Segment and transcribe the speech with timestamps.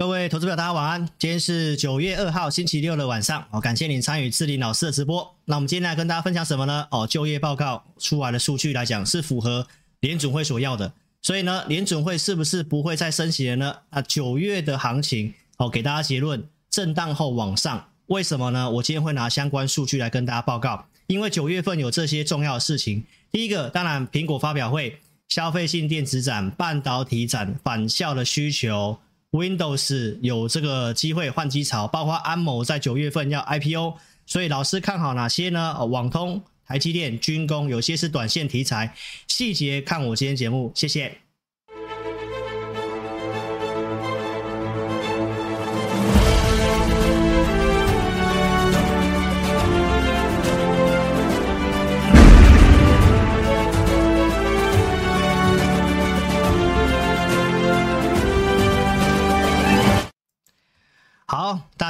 [0.00, 1.06] 各位投资朋友，大家晚安。
[1.18, 5.36] 今天是九月二号星期六的晚上，哦，感谢您参与志玲老师的直播。
[5.44, 6.88] 那我们今天来跟大家分享什么呢？
[6.90, 9.66] 哦，就业报告出来的数据来讲是符合
[10.00, 13.76] 联准会所要的，所以呢，联准会是不是不会再升息了呢？
[13.90, 17.86] 啊，九月的行情，哦，给大家结论，震荡后往上。
[18.06, 18.70] 为什么呢？
[18.70, 23.04] 我今天会拿相关数据来跟大家报告，因为九月份有这些重要的事情。
[23.30, 28.98] 第一个，当然苹果发表会、消费性电子展、半导体展、返校的需求。
[29.32, 33.94] Windows 有这个机会换机潮，包括安某在九月份要 IPO，
[34.26, 35.86] 所以老师看好哪些呢？
[35.86, 38.94] 网通、台积电、军工，有些是短线题材，
[39.28, 41.29] 细节看我今天节目，谢谢。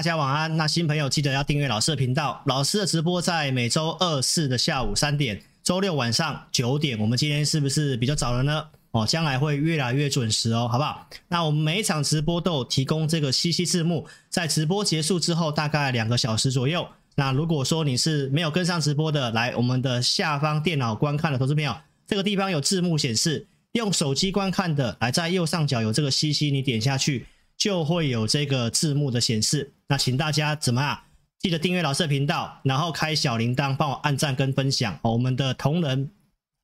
[0.00, 0.56] 大家晚安。
[0.56, 2.40] 那新朋友记得要订阅老师的频道。
[2.46, 6.98] 老师的直播在每周二、四的下午三点，周六晚上九点。
[6.98, 8.64] 我们今天是不是比较早了呢？
[8.92, 11.06] 哦，将来会越来越准时哦，好不好？
[11.28, 16.88] 那我们每一场直播都有提供这个 CC 字幕，在直播结束之后大概两个小时左右。
[17.16, 23.46] 那如果说你是没有跟上直播的，来我们的下方电脑观看的投资朋友，这个地方有字幕显示。
[23.72, 27.26] 用手机观看的，来在右上角有这个 CC，你点下去。
[27.60, 31.04] 就会有这个字幕的显示，那请大家怎么啊？
[31.38, 35.12] 记得订阅老师的频道，然后开小铃铛，帮我按赞跟分享哦。
[35.12, 36.10] 我们的同仁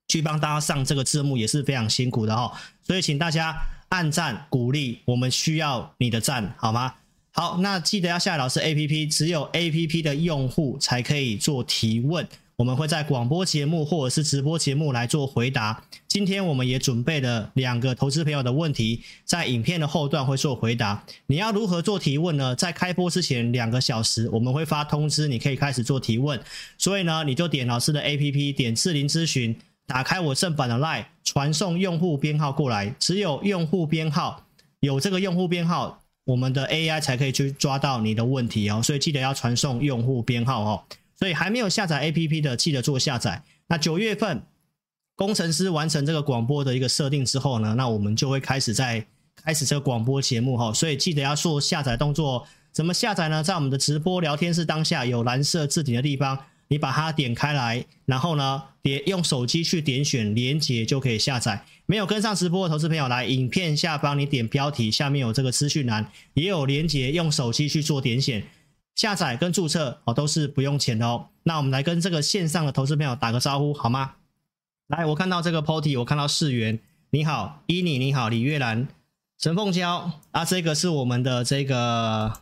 [0.09, 3.55] 去帮大家上这个字幕也是非常辛苦的哈，所以请大家
[3.91, 6.95] 按赞鼓励，我们需要你的赞，好吗？
[7.33, 12.27] 好，那记得要下载老师 APP，只有 APP 的用户才可以做提问。
[12.56, 15.83] 我们会在广播节目或者是直播节目来做回答。
[16.09, 21.05] 今天我们也准备了两个投资朋友的问题，在影片的后段会做回答。
[21.27, 22.56] 你要如何做提问呢？
[22.56, 26.41] 在开播之前两个小时，我们会发通知，你可以开始做提问。
[26.78, 29.55] 所以呢，你就点老师的 APP，点智霖咨询，
[29.87, 32.95] 打开我正版的 LINE，传送用户编号过来。
[32.99, 34.47] 只有用户编号
[34.81, 38.81] 有这个用户编号，我们的 AI 才可以去抓到你的问题哦。
[38.83, 40.83] 所以记得要传送用户编号哦。
[41.19, 43.43] 所以还没有下载 APP 的，记得做下载。
[43.69, 44.43] 那九月份
[45.15, 49.06] 工程师完成这个广播的一个设定之后呢，那我们就会开始在
[49.43, 50.72] 开始这个广播节目哈。
[50.72, 52.47] 所以记得要做下载动作。
[52.72, 53.43] 怎么下载呢？
[53.43, 56.38] 在我们的直播聊天室当下有蓝色置顶的地方，
[56.69, 61.65] 你把它点开来，然后呢，点用手机去点选连接就可以下载。
[61.87, 68.44] 没有跟上直播的投资朋友来，影片下方你点标题，下面有这个资讯栏，也有连接，用手机去做点选。
[68.97, 71.29] 下载跟注册哦，都是不用钱的哦。
[71.45, 74.15] 那我们来跟这个线上的投资朋友打个招呼好吗？
[74.89, 76.81] 来，我看到这个 Potty，我看到世元，
[77.11, 78.89] 你好，伊妮你好，李月兰，
[79.39, 82.33] 陈凤娇啊，这个是我们的这个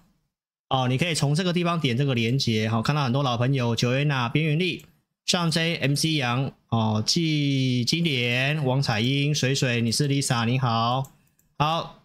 [0.68, 4.86] 哦，你可以从这个地方点这个连接，好，看到很多老朋友九月娜边缘丽，
[5.26, 11.10] 上 J MC 杨哦，季金莲，王彩英，水水，你是 Lisa，你好，
[11.58, 12.03] 好。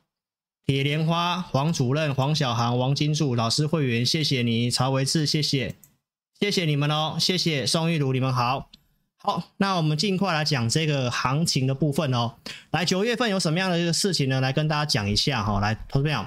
[0.69, 5.73] 铁莲花、黄主任、黄小航、王金柱老师会员，谢谢你，曹维志，谢谢，
[6.39, 8.69] 谢谢你们哦，谢谢宋玉茹，你们好，
[9.17, 12.35] 好，那我们尽快来讲这个行情的部分哦。
[12.69, 14.39] 来，九月份有什么样的一个事情呢？
[14.39, 15.59] 来跟大家讲一下哈。
[15.59, 16.23] 来，投资朋友，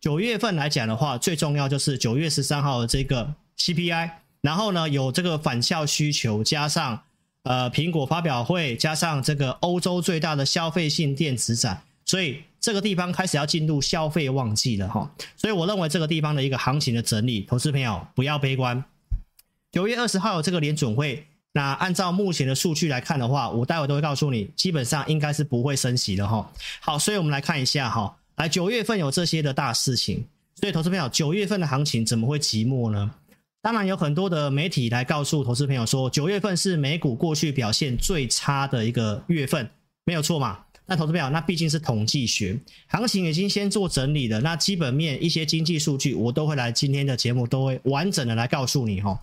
[0.00, 4.08] 九月份来讲的话，最重要就是九月十三号的这个 CPI，
[4.40, 7.02] 然后呢有这个返校需求，加上
[7.42, 12.44] 呃苹果发表会，加上这个欧洲最大的消费性电子展，所以。
[12.60, 18.84] 这个地方开始要进入消费旺季了哈，所以我认为这个地方的一个行情的整理，投资朋友不要悲观。
[19.72, 26.52] 九月二十号有这个联准会，那按照目前的数据来看的话，我待会都会告诉你，基本上应该是不会升息的哈。
[26.80, 30.26] 好，所以我们来看一下哈，来九月份有这些的大事情，
[30.56, 33.10] 所以投资朋友九月份的行情怎么会寂寞呢？
[33.62, 39.70] 当然有很多的媒体来告诉投资朋友说，九月份是美股过去表现最差的一个月份，
[40.04, 40.58] 没有错嘛？
[40.90, 42.58] 那投资朋友，那毕竟是统计学，
[42.88, 44.40] 行情已经先做整理了。
[44.40, 49.16] 那基本面一些经济数据，我都会来今天的节目都会完整的来告诉你哈。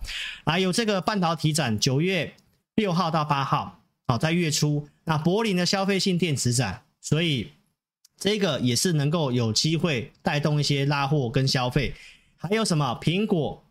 [0.46, 2.32] 来有这个半导体展，九月
[2.76, 7.48] 六号到八号，好，在月初，那柏林的消费性电子展，所以
[8.18, 11.92] 这个也是能够有机会带动一些拉货跟消费。
[12.38, 13.62] 还有什么苹果？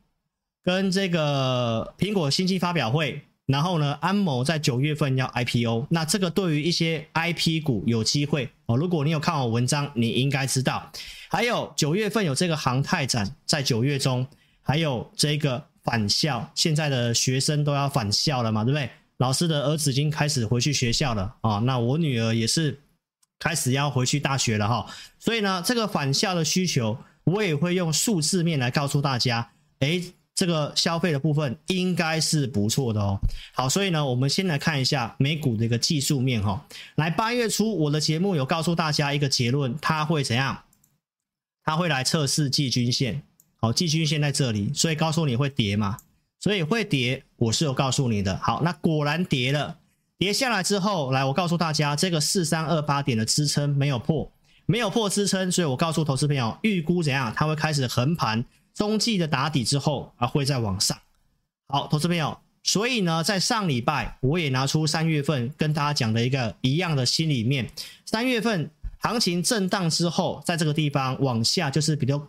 [0.64, 8.76] 跟这个苹果新机发表会，然后呢，安谋在九月份要 IPO，那这个对于一些 IP 股有机会哦。
[8.76, 10.92] 如果你有看我文章，你应该知道。
[11.30, 14.28] 还有九月份有这个航太展，在九月中，
[14.62, 18.90] 还有这个返校，现在的学生都要返校了嘛，对不对？
[19.20, 22.78] 老师的儿子已经开始回去学校了啊，那我女儿也是
[23.40, 24.86] 开始要回去大学了哈。
[25.20, 30.14] 所以呢，这个返校的需求，我也会用数字面来告诉大家，诶。
[30.38, 33.20] 这个消费的部分应该是不错的哦。
[33.56, 36.64] 好，所以呢，我们先来看一下美股的一个技术面哈。
[36.94, 40.66] 来，八月初我的节目有告诉大家一个结论，它会怎样？
[41.64, 43.24] 它会来测试季均线。
[43.56, 45.98] 好，季均线在这里，所以告诉你会跌嘛。
[46.40, 48.38] 所以会跌，我是有告诉你的。
[48.38, 49.80] 好，那果然跌了，
[50.20, 54.32] 跌下来之后，来，我告诉大家，这个四三二八点的支撑没有破，
[54.68, 57.34] 没有破支撑，所以我告诉投资朋友，预估怎样？
[57.36, 58.46] 它会开始横盘。
[58.78, 60.96] 中继的打底之后啊，会再往上。
[61.68, 67.68] 好，投资朋友，所以呢，在上礼拜我也拿出三月份跟大家讲的一个一样的心里面，
[68.06, 68.70] 三月份
[69.00, 72.22] 行情震荡之后，在这个地方往下就是比较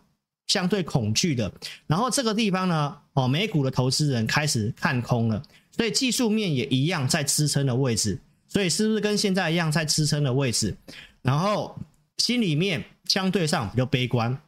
[0.47, 1.53] 相对恐惧的。
[1.87, 5.43] 然后这个地方呢，哦，美股的投资人开始看空了，
[5.77, 8.19] 所以技术面也一样在支撑的位置。
[8.49, 10.75] 所以是不是跟现在一样在支撑的位置？
[11.21, 11.79] 然后
[12.17, 14.41] 心里面相对上比较悲观。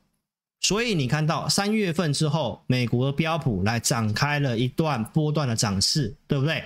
[0.60, 6.62] 所以你看到三月份之后，美国的标普来展开了一段波段的涨势，对不对？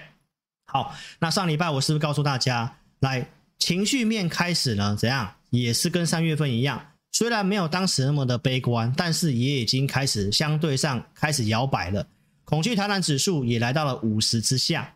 [0.67, 4.97] 好，那上礼拜我是不是告诉大家，来情绪面开始呢？
[4.97, 5.33] 怎样？
[5.51, 12.05] 也是跟三月份一样，虽然没有当时那么的悲观，但是也已经开始相对上开始摇摆了。
[12.45, 14.93] 恐惧贪婪指数也来到了五十之下，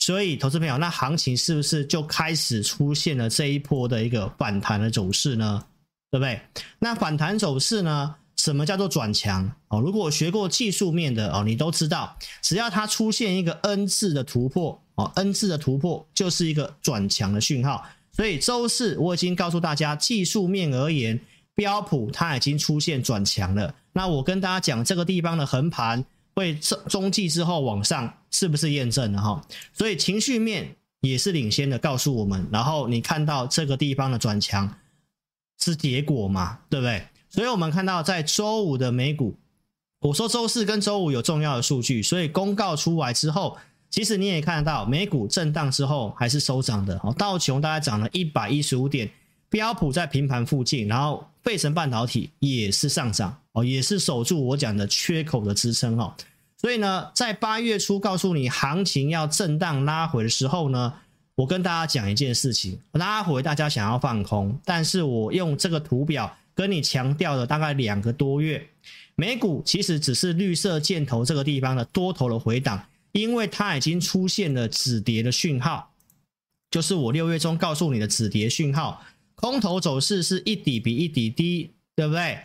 [0.00, 5.64] 所以投资朋友，那行情是不是就开始出现了这一波的一个反弹的走势呢？
[6.10, 6.40] 对不对？
[6.80, 8.16] 那反弹走势呢？
[8.40, 9.52] 什么叫做转强？
[9.68, 17.84] 哦，如果学过技术面的哦，你都知道，只要它出现一个 N 字的突破哦，N 字的突破就是一个转强的讯号。
[18.12, 21.20] 所以周四我已经告诉大家，技术面而言，
[21.54, 23.74] 标普它已经出现转强了。
[23.92, 26.02] 那我跟大家讲，这个地方的横盘
[26.34, 26.54] 会
[26.88, 29.46] 中继之后往上，是不是验证了哈？
[29.74, 32.48] 所以情绪面也是领先的告诉我们。
[32.50, 34.74] 然后你看到这个地方的转强
[35.62, 36.58] 是结果嘛？
[36.70, 37.04] 对不对？
[37.30, 39.36] 所以我们看到，在周五的美股，
[40.00, 43.56] 我说周四跟周五有重要的数据，所以公告出来之后，
[43.88, 46.98] 其实你也看得到，美股震荡之后还是收涨的。
[47.04, 49.08] 哦，道琼大概涨了一百一十五点，
[49.48, 56.12] 标普在平盘附近，然后费城半导体也是上涨，哦，也是守住我讲的缺口的支撑哦。
[56.56, 60.92] 所以呢，在八月初告诉你行情要震荡拉回的时候呢，
[61.36, 66.36] 我跟大家讲一件事情，拉回大家想要放空，但是我用这个图表。
[66.54, 68.68] 跟你强调了大概两个多月，
[69.14, 75.92] 美股其实只是绿色箭头这个地方的多头的回档，因为它已经出现了止跌的讯号，
[76.70, 79.02] 就是我六月中告诉你的止跌讯号，
[79.34, 82.38] 空头走势是一底比一底低，对不对？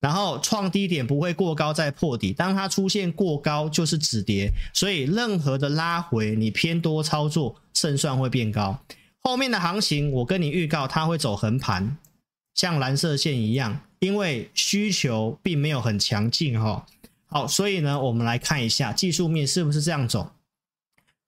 [0.00, 8.80] 然后创低点不会过高再破底，当它出现过高就是止跌，所以任何的拉回你偏多操作胜算会变高。
[9.20, 11.98] 后面的行情我跟你预告它会走横盘。
[12.54, 16.86] 像蓝色线一样，因为需求并没有很强劲哈。
[17.26, 20.32] 好，所以呢，我们来看一下技术面是不是这样走。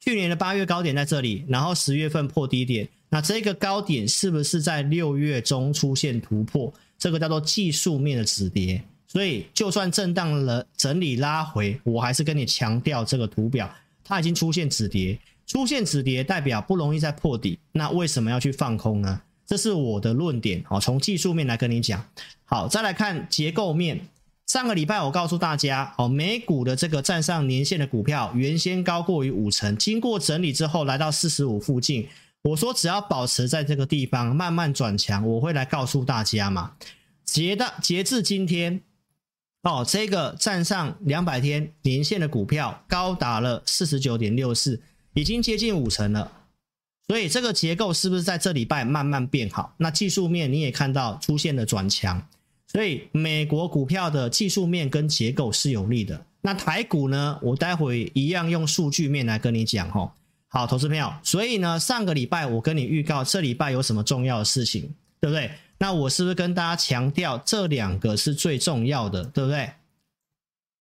[0.01, 6.73] 去年的八月高点在这里，然后十月份破低点，那这个高点是不是在六月中出现突破？
[6.99, 8.83] 这个叫做技术面的止跌。
[9.07, 17.59] 所以就算震荡了整理拉回，我还是跟你强调这个图表，它已经出现止跌，出现止跌代表不容易再破底。
[17.73, 19.21] 那为什么要去放空呢？
[19.47, 22.05] 这是我的论点，好，从技术面来跟你讲。
[22.45, 24.07] 好，再来看结构面。
[24.47, 32.09] 上个礼拜我告诉大家，哦，美股的这个站上年线的股票原先高过于五成，经过整理之后来到四十五附近。
[32.43, 36.73] 我说只要保持在这个地方慢慢转强，我会来告诉大家嘛。
[37.25, 38.83] 截到截至今天，
[39.63, 44.83] 哦，这个站上两百天年线的股票高达了四十九点六四，
[45.15, 46.31] 已经接近五成了。
[47.13, 49.75] 所以这个结构是不是在这礼拜慢慢变好？
[49.77, 52.27] 那技术面你也看到出现了转强，
[52.67, 56.25] 所以美国股票的技术面跟结构是有利的。
[56.41, 60.11] 那台股呢，我待会一样用数据面来跟你讲哈。
[60.49, 65.51] 好，投资朋友，所以呢，上个礼拜我跟你预告这礼拜有什么重要的事情，对不对？
[65.77, 69.71] 那我是不是跟大家强调这两个是最重要的，对不对？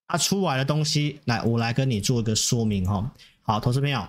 [0.07, 3.11] 它出来的东西，来，我来跟你做一个说明哈。
[3.41, 4.07] 好，投资朋友，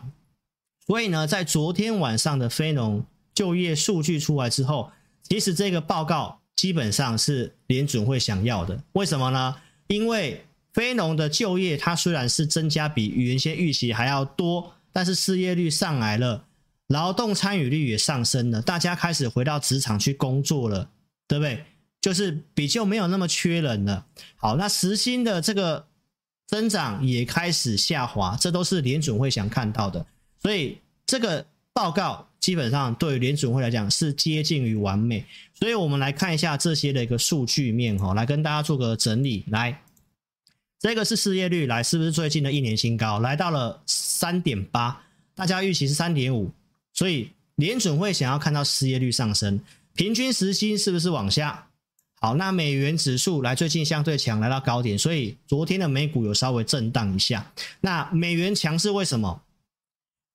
[0.93, 8.79] 所以呢，在昨天晚上的非农就业数据出来之后，其实这个报告基本上是联准会想要的。
[8.93, 9.57] 为什么呢？
[9.87, 10.45] 因为
[10.75, 16.45] 非农的就业它虽然是增加比原先预期还要多，但是失业率上来了，
[16.89, 20.91] 劳动参与率也上升了，大家开始回到职场去工作了，
[21.27, 21.65] 对不对？
[22.03, 24.05] 就是比较没有那么缺人了。
[24.37, 25.87] 好，那时薪的这个
[26.47, 30.05] 增长也开始下滑，这都是联准会想看到的。
[30.39, 30.77] 所以
[31.13, 35.23] 这个报告基本上对于联准会来讲是接近于完美。
[35.53, 39.45] 所以我们来看一下这些的一个数据面哈，来跟大家做个整理。
[39.49, 39.79] 来，
[40.81, 45.05] 这个是失业率，来是不是最近的一年新高，来到了三点八，
[45.35, 46.51] 大家预期是三点五，
[46.95, 49.61] 所以联准会想要看到失业率上升，
[49.95, 51.67] 平均时薪是不是往下？
[52.23, 57.53] 好，那美元指数来最近相对强，来到高点，所以昨天的美股有稍微震荡一下。
[57.83, 59.43] 那美元强是为什么？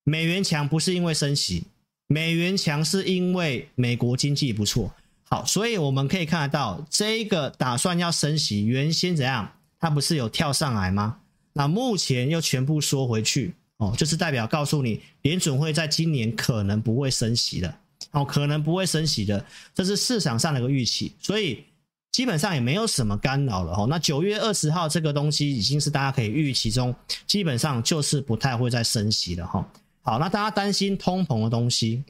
[0.09, 1.65] 美元强不是因为升息，
[2.07, 4.93] 美元强是因为美国经济不错。
[5.25, 9.51] 好，所以我们可以看得到，这一个打算要升息，原先怎样？
[9.81, 11.17] 它不是有跳上来吗？
[11.51, 17.75] 那目前又全部缩回去，哦，就是代表告诉你，联准会在今年可能不会升息的，
[18.11, 19.45] 哦，可能不会升息的，
[19.75, 21.65] 这是市场上的一个预期，所以。
[22.09, 23.85] 基本上也没有什么干扰了哈。
[23.87, 26.95] 那九月二十号这个东西已经是大家可以预期中，
[27.27, 29.71] 基本上就是不太会再升息了哈。
[30.07, 32.05] 好，那大家担心通膨的东西，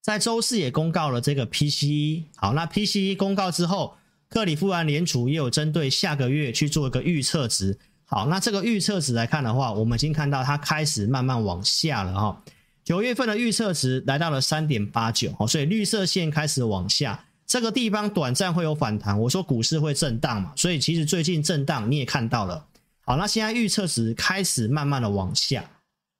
[0.00, 2.22] 在周四也公告了这个 PCE。
[2.36, 3.96] 好，那 PCE 公告之后，
[4.28, 7.76] 克里夫兰联储也有针对下个月去做一个预测值。
[8.04, 12.44] 好，那这个预测值来看的话，我们已经看到它开始慢慢往下了哈。
[12.84, 17.24] 九月份的预测值来到了三点八九，所以绿色线开始往下。
[17.44, 22.64] 这个地方短暂会有反弹，我说股市会震荡嘛，所以其实最近震荡你也看到了。
[23.04, 25.68] 好，那现在预测值开始慢慢的往下，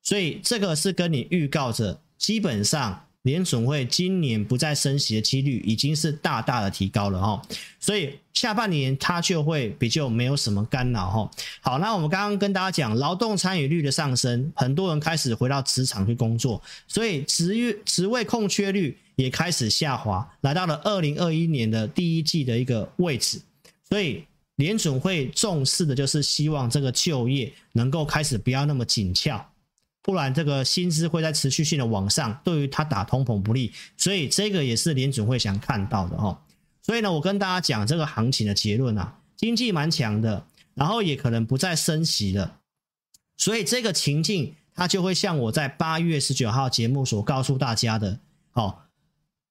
[0.03, 3.07] 所以这个是跟你预告着，基本上。
[3.25, 7.43] 联准会今年不再升息的几率已经是大大的提高了哈，
[7.79, 11.31] 所以下半年它就会比较没有什么干扰哈。
[11.61, 23.39] 好，那我们刚刚跟大家讲劳动参与率的上升，很多人开始回到职场去工作，所以职业职位空缺率也开始下滑，来到了二零二一年的第一季的一个位置。
[23.91, 24.25] 所以
[24.57, 29.45] 联准会重视的就是希望这个就业能够开始不要那么紧俏。
[30.03, 36.39] 不然，这个薪资会在持续性的往上，对于他打通膨不利，所以这个也是联准会想看到的哦。
[36.83, 42.61] 所以呢，我跟大家讲这个行情的结论啊，经济蛮强的，然后也可能不再升息了，
[43.37, 48.19] 所以这个情境它就会像我在八月十九号节目所告诉大家的，
[48.55, 48.79] 哦，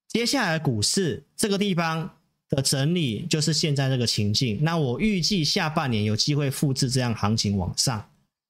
[0.08, 2.16] 接下来股市这个地方
[2.50, 8.09] 的整理就是现在这个情境，那我预计下半年有机会复制这样行情往上。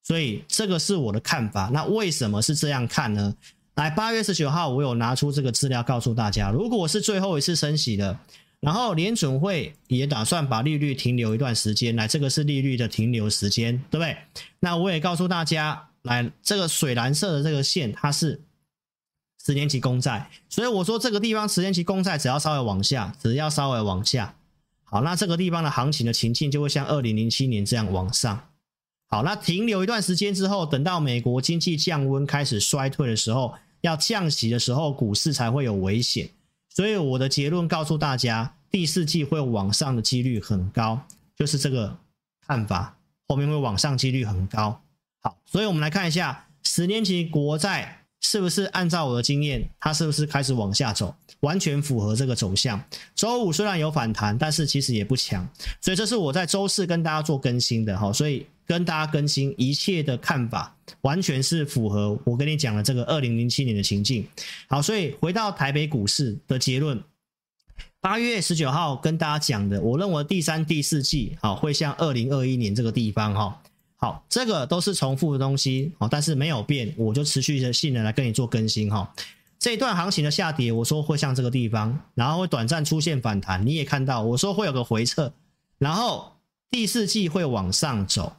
[0.09, 1.69] 所以这个是我的看法。
[1.71, 3.35] 那为什么是这样看呢？
[3.75, 8.19] 来，八月十九号，我有拿出这个资料告诉大家，如果是最后一次升息的，
[8.59, 14.17] 然后联准会也打算把利率停留一段时间，来，这个是利率的停留时间，对不对？
[14.59, 18.41] 那我也告诉大家，来，这个水蓝色的这个线，它是
[19.45, 24.33] 十年期公债，所以我说这个地方十年期公债只要稍微往下，只要稍微往下，
[24.85, 28.48] 好，那这个地方的行情的情境就会像二零零七年这样往上。
[29.11, 36.29] 好，那停留一段时间之后，等到美国经济降温开始衰退的时候，要降息的时候，股市才会有危险。
[36.69, 41.01] 所以我的结论告诉大家，第四季会往上的几率很高，
[41.35, 41.97] 就是这个
[42.45, 42.97] 看法，
[43.27, 44.79] 后面会往上几率很高。
[45.21, 52.79] 好，所以我们来看一下十年期国债是不是按照我的经验，它是不是开始往下走，完全符合这个走向。
[53.15, 55.49] 周五虽然有反弹，但是其实也不强，
[55.81, 58.45] 所以这是我在周四跟大家做更新的哈，所以。
[58.69, 64.23] 跟大家更新一切的看法，完全是符合我跟你讲的这个二零零七年的情境。
[64.67, 67.03] 好，所以回到台北股市的结论，
[67.99, 73.59] 八月十九号跟大家讲的，我认为第三、第四季好会像二零二一年这个地方哈。
[73.95, 79.11] 好，这个都是重复的东西，哦，但是没有变，我就持续的性能来跟你做更新哈。
[79.57, 85.33] 这一段行情的下跌，我说会像这个地方，然后会短暂出现反弹，你也看到我说会有个回撤，
[85.79, 86.33] 然后
[86.69, 88.31] 第四季会往上走。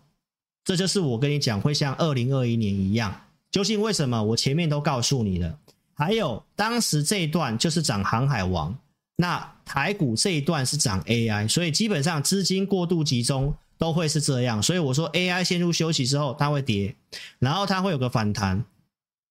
[0.70, 3.12] 这就是我跟你讲会像二零二一年一样，
[3.50, 4.22] 究竟为什么？
[4.22, 5.58] 我前面都告诉你了。
[5.94, 8.72] 还有当时这一段就是涨航海王，
[9.16, 14.62] 那台股这一段是涨 AI，所以基本上资金过度集中，都会是这样。
[14.62, 16.94] 所以我说 AI 陷入休息之后，它会跌，
[17.40, 18.64] 然后它会有个反弹，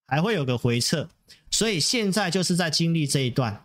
[0.07, 1.07] 还会有个回撤。
[1.49, 3.63] 所以现在就是在经历这一段。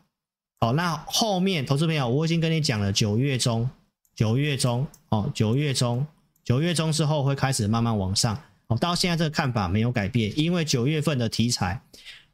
[0.60, 3.68] 好，那后面投资朋友，我已经跟你讲了，九月中，
[4.14, 6.06] 九月中，哦，九月中，
[6.44, 8.38] 九月中之后会开始慢慢往上。
[8.66, 11.82] 哦，到现在这个看法没有改变，因为九月份的题材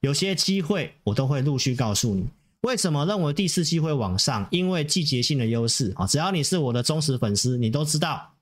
[0.01, 2.27] 有些机会，我都会陆续告诉你。
[2.61, 4.47] 为什么认为第四季会往上？
[4.51, 8.35] 因为季节性的优势啊，只要你是我的忠实粉丝，你都知道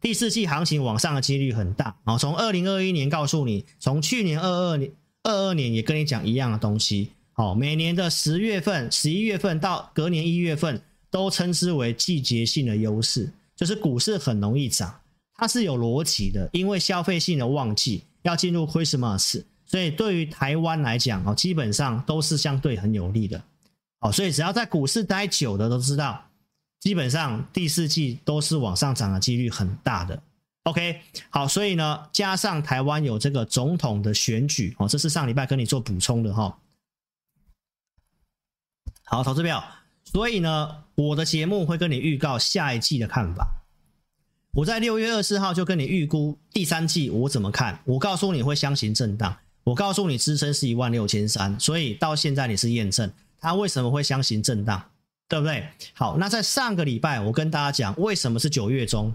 [0.00, 2.18] 第四季行情往上的几率很大啊。
[2.18, 4.90] 从二零二一年告诉你，从去年二二年
[5.22, 7.10] 二二年也跟你讲一样的东西。
[7.32, 15.00] 好，每年的十月份、十一月份到隔年一月份，都称之为季节性的优势，就是股市很容易涨，
[15.34, 23.42] 它是有逻辑的，因为消费性的旺季要进入 Christmas，所以对于台湾来讲，哦，基本上都是相对很有利的。
[24.00, 26.28] 哦，所以只要在股市待久的都知道，
[26.80, 30.22] 基本上第四季都是往上涨的几率很大的。
[30.64, 36.58] OK，好，所以呢，加上台湾有这个总统的选举，哦，这是上礼拜跟你做补充的哈。
[39.04, 39.64] 好，投资票，
[40.12, 43.62] 所以呢，我的节目会跟你预告下一季的看法。
[44.54, 47.80] 我在六月二十四号就跟你预估第三季我怎么看。
[47.84, 54.90] 我告诉你会箱型震荡，我告诉你支撑是一万六千三，所以到现在你是验证它为什么会箱型震荡，
[55.28, 55.68] 对不对？
[55.92, 59.14] 好，那在上个礼拜我跟大家讲为什么是九月中，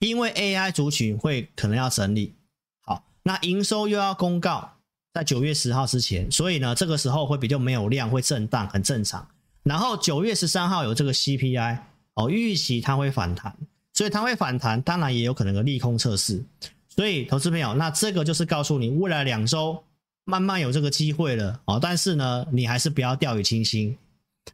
[0.00, 2.34] 因为 AI 族群会可能要整理。
[2.80, 4.72] 好，那营收又要公告。
[5.14, 9.28] 在九月十号之前，所以呢，这个时候会比较没有量，会震荡，很正常。
[9.62, 11.78] 然后九月十三号有这个 CPI
[12.14, 13.56] 哦，预期它会反弹，
[13.92, 16.44] 所以它会反弹，当然也有可能个利空测试。
[16.88, 19.82] 所以，投资朋友，那这个就是告诉你，未来两周
[20.24, 21.78] 慢慢有这个机会了哦。
[21.80, 23.96] 但是呢，你还是不要掉以轻心，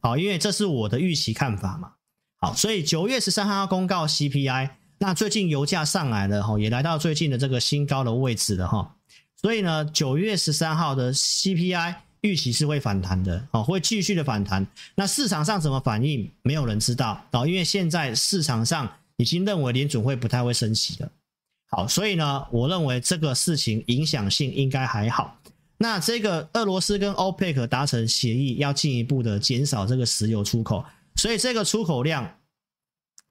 [0.00, 1.92] 好，因为这是我的预期看法嘛。
[2.36, 8.94] 好，所以九月十三号公告 CPI，那最近油价上来了哈，也来到最近的这个新高的位置了哈。
[9.34, 14.66] 所以呢，九月十三号的 CPI 预期是会反弹的，哦，会继续的反弹。
[14.94, 21.10] 那市场上怎么反应，没有人知道，哦，因为现在市场上已经认为联准会不太会升息的。
[21.70, 25.38] 好，所以呢，我认为这个事情影响性应该还好。
[25.76, 30.84] 那这个俄罗斯跟 OPEC 达成协议，要进一步的减少这个石油出口，
[31.16, 32.36] 所以这个出口量，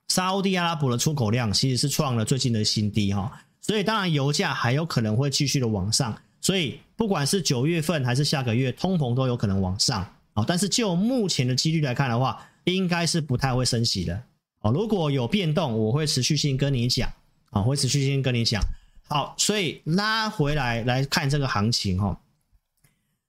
[0.08, 3.44] 沙乌地阿拉伯的出口量其实是创了最近的新低，哈。
[3.60, 6.18] 所以当然，油价还有可能会继续的往上。
[6.48, 10.46] 所以不管是九月份还是下个月，通膨都有可能往上啊。
[10.48, 14.24] 但是就目前的几率来看的话，应该是不太会升息的
[14.60, 14.72] 啊。
[14.72, 17.12] 如果有变动，我会持续性跟你讲
[17.50, 18.64] 啊，会持续性跟你讲。
[19.10, 22.18] 好，所以拉回来来看这个行情哈。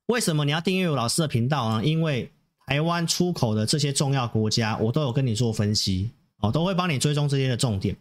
[0.06, 1.84] 为什么你要订阅我老师的频道呢？
[1.84, 2.30] 因为
[2.68, 7.96] 台湾出口的这些重要国家，我都有跟你做分析哦，都会帮你追踪这些的重点。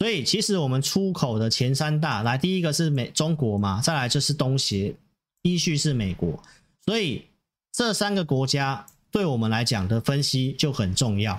[0.00, 4.94] 所以其实我们出口的前三大，来第一个是美中国嘛，再来就是东协，
[5.42, 6.42] 依序是美国。
[6.86, 7.26] 所以
[7.70, 11.38] 这三个国家对我们来讲的分析就很重要。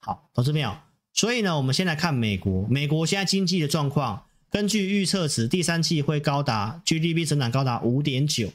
[0.00, 0.74] 好，投资朋友，
[1.12, 2.66] 所以呢，我们先来看美国。
[2.68, 8.50] 美国现在经济的状况，根据预测值，第三季会高达 GDP 增长高达五点九，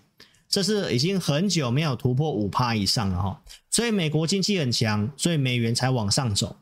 [0.50, 3.40] 这是已经很久没有突破五趴以上了哈。
[3.70, 6.56] 所以美国经济很强，所以美元才往上走。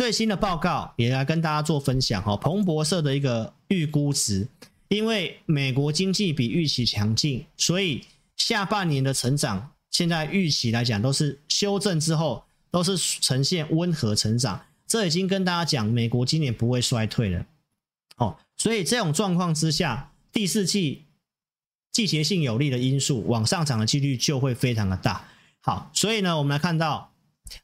[0.00, 4.48] 最新的报告也来跟大家做分享哈，彭博社的一个预估值，
[4.88, 8.06] 因为美国经济比预期强劲，所以
[8.38, 17.44] 下半年的成长现在预期来讲都是修正之后都是呈现温和成长，这已经跟大家讲美国今年不会衰退了，
[18.16, 21.04] 哦，所以这种状况之下，第四季
[21.92, 25.28] 季节性有利的因素往上涨的几率就会非常的大。
[25.60, 27.09] 好，所以呢，我们来看到。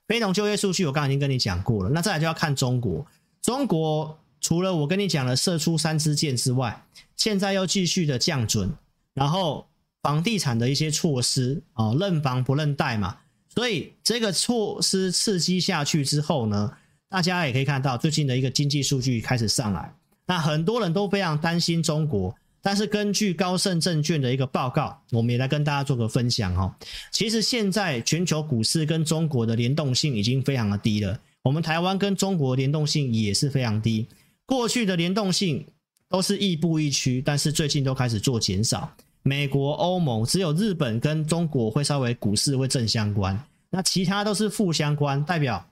[0.06, 3.06] 非农就业数据我刚刚已经跟你讲过了，那再来就要看中国。
[3.42, 6.84] 中国除了我跟你讲了射出三支箭之外，
[7.16, 8.72] 现在又继续的降准，
[9.14, 9.66] 然后
[10.02, 13.16] 房地产的一些措施啊，认房不认贷嘛，
[13.54, 16.72] 所以这个措施刺激下去之后呢，
[17.08, 19.94] 大家也可以看到最近的一个经济数据开始上来，
[20.26, 22.34] 那很多人都非常担心中国。
[22.66, 26.76] 但是根据高盛证券的一个报告，我们也来跟大家做个分享哈。
[27.12, 34.08] 其实现在全球股市跟中国的联动性已经非常的低了，我们台湾跟中国联动性也是非常低。
[34.46, 35.64] 过去的联动性
[36.08, 38.92] 都是亦步亦趋，但是最近都开始做减少。
[39.22, 45.64] 美国、欧盟只有日本跟中国会稍微股市会正相关，那其他都是负相关，代表。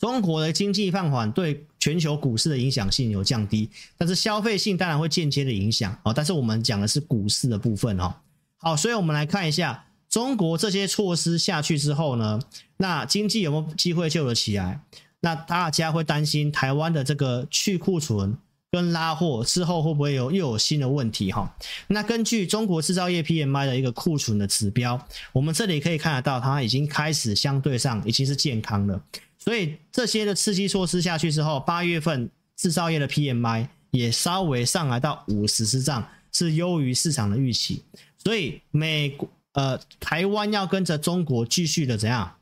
[0.00, 6.12] 中国的经济放缓对全球股市的影响性有降低，但是消费性当然会间接的影响哦。
[6.12, 8.14] 但是我们讲的是股市的部分哦。
[8.56, 12.40] 好，所以我们来看一下中国这些措施下去之后呢，
[12.78, 14.80] 那经济有没有机会救得起来？
[15.20, 18.34] 那大家会担心台湾的这个去库存
[18.70, 21.54] 跟拉货之后会不会有又有新的问题哈？
[21.88, 29.02] 那根据中国制造业 PMI 的一个库存的指标，我们这里可以看得到，它已经开始相对上已经是健康了。
[29.40, 37.82] 所以这些的刺激措施下去之后，八月份制造业的 PMI 也稍微上来到五十之上，是优于市场的预期。
[38.18, 42.36] 所以美国呃台湾要跟着中国继续的怎样？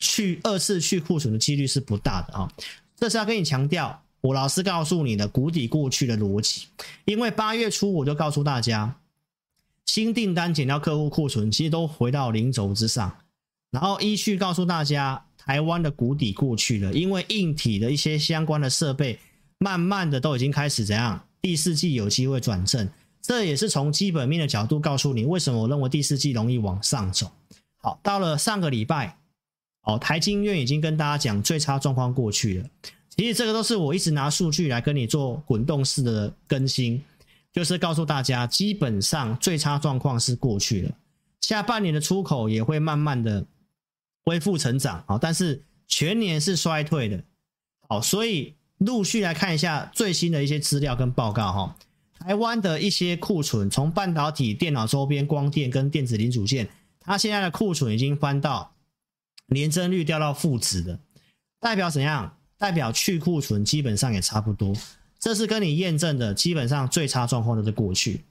[0.00, 2.52] 去二次去库存的几率是不大的啊，
[2.96, 6.66] 这是要跟你强调，我老师告诉你的谷底过去的逻辑。
[7.04, 8.96] 因为八月初我就告诉大家，
[9.86, 13.18] 新订单减掉客户库存，其实都回到零轴之上。
[13.70, 19.18] 然后依序告诉大家，台湾的谷底过去了，因为硬体的一些相关的设备，
[19.56, 22.86] 慢慢的都已经开始怎样，第四季有机会转正。
[23.22, 27.32] 这也是从基本面的角度告诉你，为什么我认为第四季容易往上走。
[27.78, 29.16] 好，到了上个礼拜。
[29.84, 32.68] 哦，台经院已经跟大家讲最差状况过去了。
[33.08, 37.02] 其实这个都是我一直拿数据来跟你做滚动式的更新，
[37.54, 40.90] 就是告诉大家，基本上最差状况是过去了。
[41.40, 43.46] 下半年的出口也会慢慢的
[44.28, 47.24] 恢复成长，啊，但是全年是衰退的。
[47.88, 51.76] 好，所以陆续来看一下最新的一些资料跟报告哈。
[52.18, 56.68] 台湾的一些库存，从半导体、电脑周边、光电跟电子零组件，
[57.00, 58.74] 它现在的库存已经翻到。
[59.46, 61.00] 年增率掉到负值的，
[61.58, 62.36] 代表怎样？
[62.58, 64.76] 代表去库存基本上也差不多。
[65.18, 68.24] 这是跟你验证的，基本上最差状况都是过去。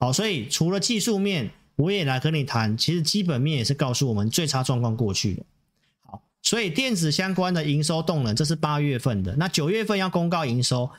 [0.00, 5.42] 好，所以除了技术面，我也来跟你谈，其实基本面也是告诉我们最差状况过去的。
[6.04, 9.36] 好，所以电子相关的营收动能，这是八月份的。
[9.36, 10.90] 那九月份要公告营收。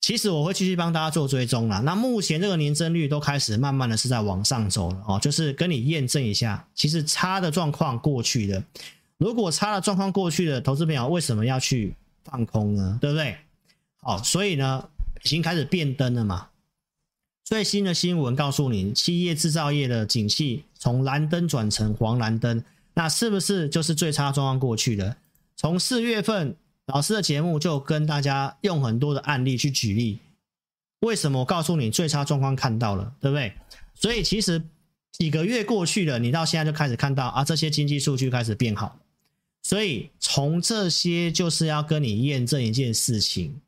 [0.00, 1.78] 其实我会继续帮大家做追踪啦。
[1.78, 8.64] 那目前这个年增率都开始慢慢的是在往上走了哦，就是跟你验证一下，其实差的状况过去的，
[9.16, 12.98] 如果差的状况过去的，投资朋友为什么要去放空呢？
[13.00, 13.36] 对不对？
[14.00, 14.88] 好，所以呢，
[15.22, 16.48] 已经开始变灯了嘛。
[17.52, 25.18] 最新的新闻告诉你，企业制造业的景气从蓝灯转成黄蓝灯，那是不是就是最差状况过去的？
[25.54, 26.56] 从四月份。
[26.86, 30.18] 老师的节目就跟大家用很多的案例去举例，
[31.00, 33.52] 为什么我告诉你最差状况看到了，对不对？
[33.94, 34.60] 所以其实
[35.12, 38.98] 几个月过去了，你到现在就开始看到啊，这些经济数据开始变好。
[39.62, 43.60] 所以从这些就是要跟你验证一件事情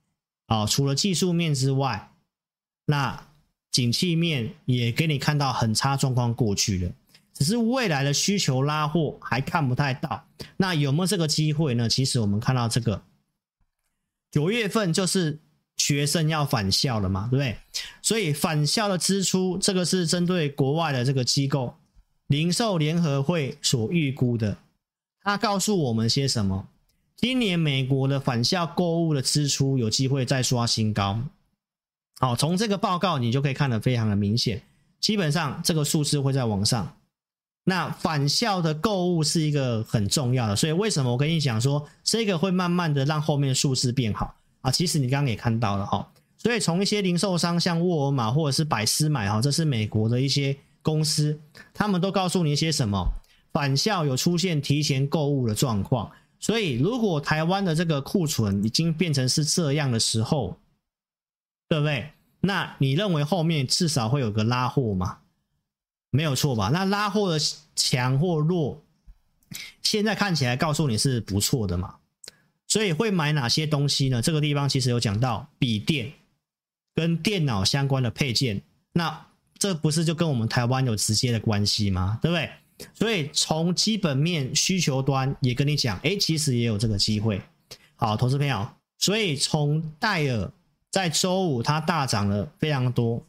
[0.47, 2.11] 啊，除了技术面之外，
[2.87, 3.29] 那
[3.75, 6.93] 景气面也给你看到很差状况过去了。
[7.33, 10.25] 只是未来的需求拉货还看不太到，
[10.57, 11.89] 那有没有这个机会呢？
[11.89, 13.03] 其实我们看到这个
[14.31, 15.41] 九月份就是
[15.77, 17.59] 学生要返校了嘛，对不对？
[18.01, 21.75] 所以返校的支出，这个是针对国外的这个机构
[22.29, 24.57] 零售联合会所预估的。
[25.21, 26.69] 他告诉我们些什么？
[27.17, 31.21] 今年美国的返校购物的支出有机会再刷新高。
[32.21, 34.63] 好，从这个报告你就可以看得非常的明显，
[35.01, 36.97] 基本上这个数字会在往上。
[37.67, 44.71] 那返校的购物是一个很重要的，所以为什么我跟你讲说这个会慢慢的让后面数字变好啊？
[44.71, 51.41] 其实你刚刚也看到了哈，所以从一些零售商像沃尔玛或者是百思买哈，这是美国的一些公司，
[51.73, 53.07] 他们都告诉你一些什么？
[53.53, 60.55] 返校有出现提前购物的状况，所以如果台湾的这个库存已经变成是这样的时候，
[61.75, 62.11] 对不对？
[62.41, 65.19] 那你认为后面至少会有个拉货吗？
[66.11, 66.71] 没有错吧？
[66.73, 68.81] 那拉货的强或弱，
[69.83, 71.97] 现在看起来告诉你是不错的嘛。
[72.69, 74.23] 所以会买哪些东西呢？
[74.23, 76.13] 这个地方其实有讲到笔电
[76.95, 79.27] 跟电脑相关的配件，那
[79.59, 82.21] 这不是就跟我们台湾有直接的关系吗？
[82.23, 82.51] 对不对？
[82.95, 87.43] 所以从基本面需求端也跟你讲，哎，其实也有这个机会。
[87.97, 90.53] 好，投资朋友，所以从戴尔
[90.95, 93.27] 在周五它大涨了非常多，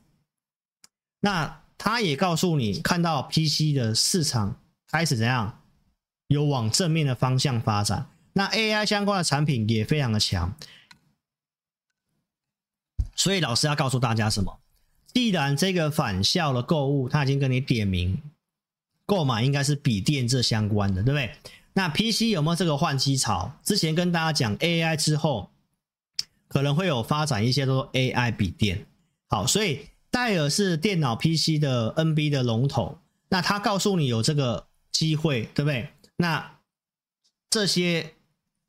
[1.21, 1.62] 那。
[1.78, 5.62] 它也告诉你，看到 PC 的市场开始怎样，
[6.28, 8.08] 有往正面的方向发展。
[8.32, 10.56] 那 AI 相关的产品也非常的强，
[13.13, 14.58] 所以老师要告诉大家什么？
[15.13, 18.19] 既然这个返校的购物，他已经跟你点名
[19.06, 21.36] 购买，应该是笔电这相关的，对不对？
[21.73, 23.51] 那 PC 有没有这个换机潮？
[23.63, 25.51] 之前跟大家讲 AI 之后，
[26.47, 28.86] 可能会有发展一些都 AI 笔电。
[29.27, 29.88] 好，所以。
[30.12, 35.89] 戴尔是电脑 PC 的 NB 的龙头，那他告诉你有这个机会，对不对？
[36.15, 36.58] 那
[37.49, 38.13] 这些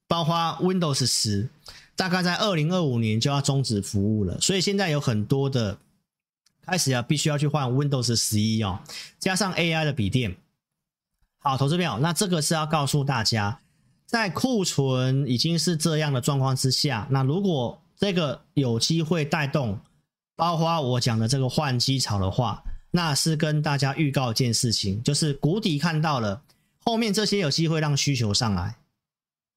[0.08, 1.48] 包括 Windows 十，
[1.94, 5.78] 大概在二零二五年就要终止服务了，所以现在有很多的
[6.62, 8.80] 开始要必须要去换 Windows 十一哦，
[9.20, 10.36] 加上 AI 的笔电。
[11.38, 13.60] 好，投资朋友，那这个是要告诉大家，
[14.06, 19.80] 在库存已经是这样的状况之下，那如果这个有机会带动，
[20.36, 26.40] 包括我讲的这个换机潮的话，那是跟大家预告一件事情，就是谷底看到了，
[26.78, 28.76] 后面这些有机会让需求上来。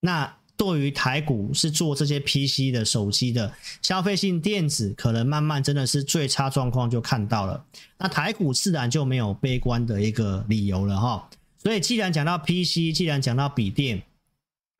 [0.01, 7.63] 那对于台股是做这些 PC 的手机的消费性电子，可能慢慢真的是最差状况就看到了。
[7.99, 11.29] 那台股自然就没有悲观的一个理由了哈。
[11.61, 14.01] 所以既然讲到 PC，既然讲到笔电。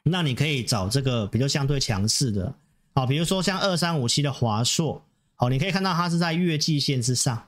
[0.03, 2.53] 那你可以找这个比较相对强势的，
[2.95, 5.01] 好，比如说像二三五七的华硕，
[5.35, 7.47] 好，你可以看到它是在月季线之上，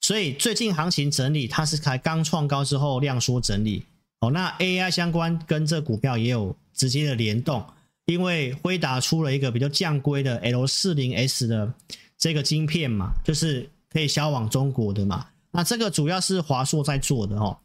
[0.00, 3.84] 所以最近行情整理，它是才刚创高之后量缩整理，
[4.20, 7.64] 哦，那 AI 相关跟这股票也有直接的联动，
[8.04, 11.72] 因为辉达出了一个比较降规的 L 四零 S 的
[12.18, 17.56] 这个晶片嘛，就是可以销往中国的嘛，那这个主要是华硕在做的哦。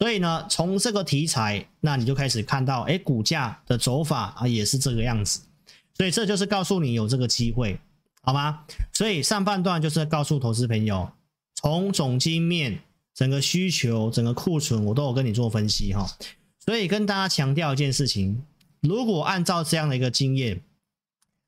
[0.00, 5.42] 所以呢，从这个题材，那你就开始看到，哎，股价的走法啊，也是这个样子。
[5.94, 7.78] 所以这就是告诉你有这个机会，
[8.22, 8.64] 好吗？
[8.94, 11.10] 所以上半段就是告诉投资朋友，
[11.54, 12.80] 从总经面、
[13.14, 16.06] 整个需求、整个库存，我都有跟你做分析哈。
[16.64, 18.42] 所以跟大家强调一件事情，
[18.80, 20.62] 如果按照这样的一个经验，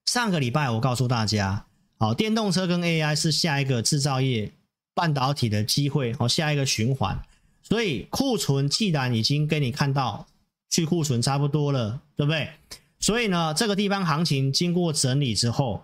[0.05, 1.65] 上个礼拜我告诉大家，
[1.97, 4.53] 好，电动车跟 AI 是下一个制造业
[4.93, 7.19] 半导体的机会，好，下一个循环。
[7.63, 10.27] 所以库存既然已经给你看到
[10.69, 12.51] 去库存差不多了，对不对？
[12.99, 15.83] 所以呢，这个地方行情经过整理之后，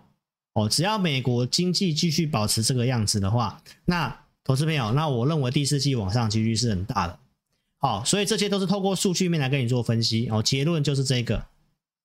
[0.54, 7.18] 哦，只要美国经济继续保持这个样子的话，那投资朋友，那我认为第四季往上几率是很大的。
[7.78, 11.46] 好，所以这些都是透过数据面来跟你做分析哦，结论就是这个，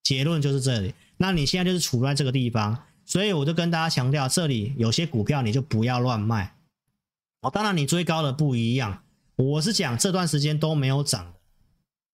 [0.03, 0.93] 结论就是这里。
[1.17, 6.55] 那你现在就是处在这个地方，所以我就跟大家强调，这里有些股票你就不要乱卖。
[7.41, 9.03] 哦，当然你追高的不一样。
[9.35, 11.33] 我是讲这段时间都没有涨，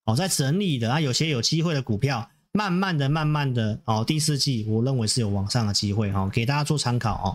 [0.05, 7.27] 哦，在整理的啊，有些有机会的股票，慢慢的、慢慢的，哦，第四季我认为是有往上的机会，哦，给大家做参考哦。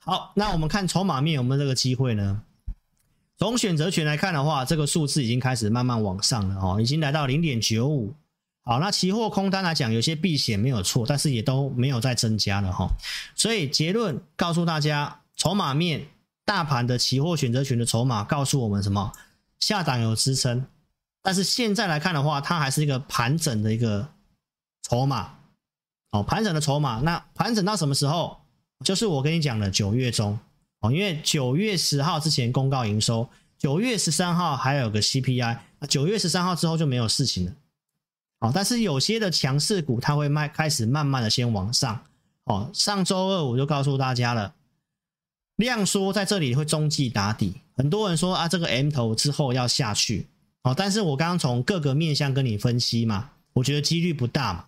[0.00, 2.42] 好，那我们看筹码面有没有这个机会呢？
[3.38, 8.12] 从选择权来看的话，这个数字已经开始慢慢往上了，哦，已经来到零点九五。
[8.64, 12.88] 好，那期货空单来讲，有些避险没有错，但是也都没有再增加了，哈。
[13.36, 16.08] 所以结论告诉大家，筹码面。
[16.44, 19.12] 大盘的期货选择权的筹码告诉我们什么？
[19.60, 20.66] 下档有支撑，
[21.22, 24.08] 但是现在来看的话，它还是一个盘整的一个
[24.82, 25.34] 筹码。
[26.10, 28.38] 哦，盘整的筹码，那盘整到什么时候？
[28.84, 30.36] 就是我跟你讲的九月中
[30.80, 37.52] 哦，因为九月十号之前公告营收，九月十三号还有个 CPI，那九月十三号之后就没有事情了。
[38.40, 42.04] 哦，但是有些的强势股它会慢开始慢慢的先往上。
[42.44, 44.52] 哦，上周二我就告诉大家了。
[45.62, 50.26] 量缩在这里会中继打底，很多人说啊，这个 M 头之后要下去，
[50.62, 54.64] 哦，但是我刚刚从各个面向跟你分析嘛，我觉得几率不大嘛。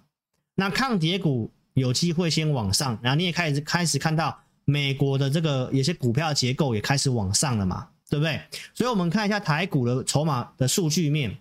[0.55, 8.41] 那抗跌股有机会先往上，然后你也开始开始看到美国的这个有些股票结构也开始往上了嘛，对不对？
[8.73, 11.37] 所以我们看一下台股的筹码的数据面，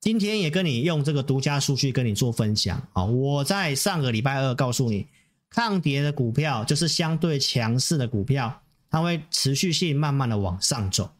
[0.00, 5.06] 今天也跟你用这个独家数据跟你做分享啊，我在上个礼拜二告诉你。
[5.50, 11.10] 抗跌的股票就是相对强势的股票，它会持续性慢慢的往上走。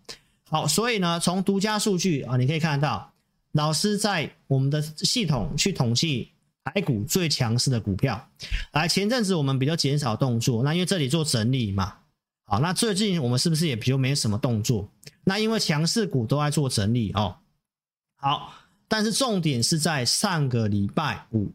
[0.49, 3.13] 好，所以呢，从独家数据啊，你可以看到，
[3.53, 6.31] 老师在我们的系统去统计
[6.65, 8.29] 台股最强势的股票。
[8.73, 11.95] 来，前阵子我们比较减少动作，那因为这里做整理嘛。
[12.47, 14.89] 好，那最近我们是不是也比较没什么动作？
[15.25, 17.37] 那因为强势股都在做整理哦。
[18.17, 18.53] 好，
[18.89, 21.53] 但是重点是在上个礼拜五。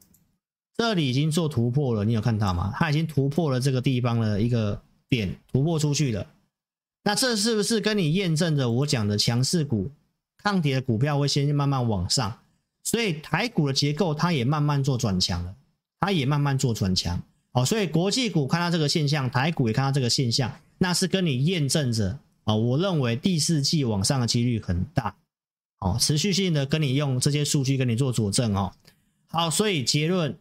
[0.78, 2.74] 这里已经做突破了，你有看到吗？
[2.76, 6.28] 它已经突破了这个地方的一个点，突破出去了。
[7.04, 9.90] 那这是不是跟你验证着我讲的强势股、
[10.44, 12.40] 抗跌的股票会先慢慢往上？
[12.84, 15.56] 所以台股的结构它也慢慢做转强了，
[16.02, 17.24] 它也慢慢做转强。
[17.54, 25.16] 哦，所以国际股看到这个现象，台股也看到这个现象，那是跟你验证着啊，我认为第四季往上的几率很大。
[25.80, 28.74] 哦，持续性的跟你用这些数据跟你做佐证哦。
[29.28, 30.38] 好，所以结论。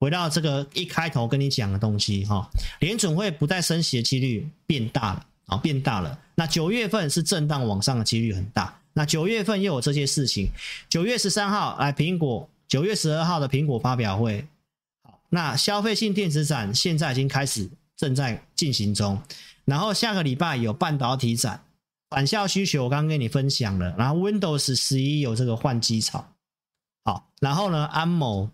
[0.00, 2.48] 回到这个一开头跟你讲的东西哈，
[2.80, 6.18] 联准会不再升息的几率变大了啊，变大了。
[6.36, 8.80] 那九月份是震荡往上的几率很大。
[8.92, 10.50] 那九月份又有这些事情。
[10.88, 14.46] 九月十三号来苹果，九月十二号的苹果发表会。
[15.02, 19.20] 好，那消费性电子展现在已经开始正在进行中。
[19.64, 21.60] 然后下个礼拜有半导体展，
[22.08, 23.94] 返校需求我刚刚跟你分享了。
[23.98, 26.24] 然后 Windows 十一有这个换机潮。
[27.04, 28.48] 好，然后呢，安某。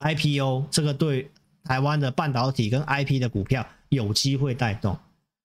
[0.00, 1.30] IPO 这个对
[1.64, 4.98] 台湾的半导体跟 IP 的股票有机会带动，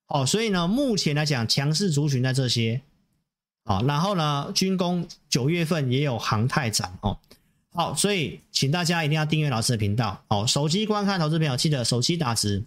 [0.08, 2.82] 哦，所以呢，目前来讲强势族群在这些，
[3.64, 7.18] 啊，然后呢，军工九月份也有航太展哦，
[7.74, 10.22] 好，所以请大家一定要订阅老师的频道。
[10.28, 12.64] 好，手机观看投资朋友记得手机打直，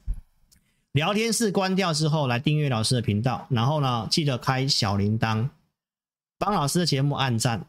[0.92, 5.50] 聊天室关掉之后来订阅老师的频道，然后呢记得开小铃铛，
[6.38, 7.66] 帮老师的节目按赞，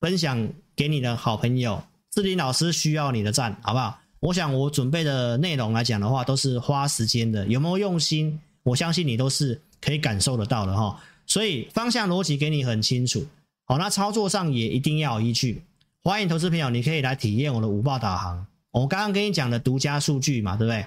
[0.00, 1.84] 分享给你的好朋友。
[2.16, 4.00] 志霖老师需要你的赞，好不好？
[4.20, 8.40] 我想我准备的内容来讲的话，都是花时间的，有没有用心？
[8.62, 10.98] 我相信你都是可以感受得到的哈。
[11.26, 13.26] 所以方向逻辑给你很清楚，
[13.66, 15.62] 好，那操作上也一定要有依据。
[16.02, 18.46] 欢迎投资朋友，你可以来体验我的五报导航。
[18.70, 20.86] 我刚刚跟你讲的独家数据嘛，对不对？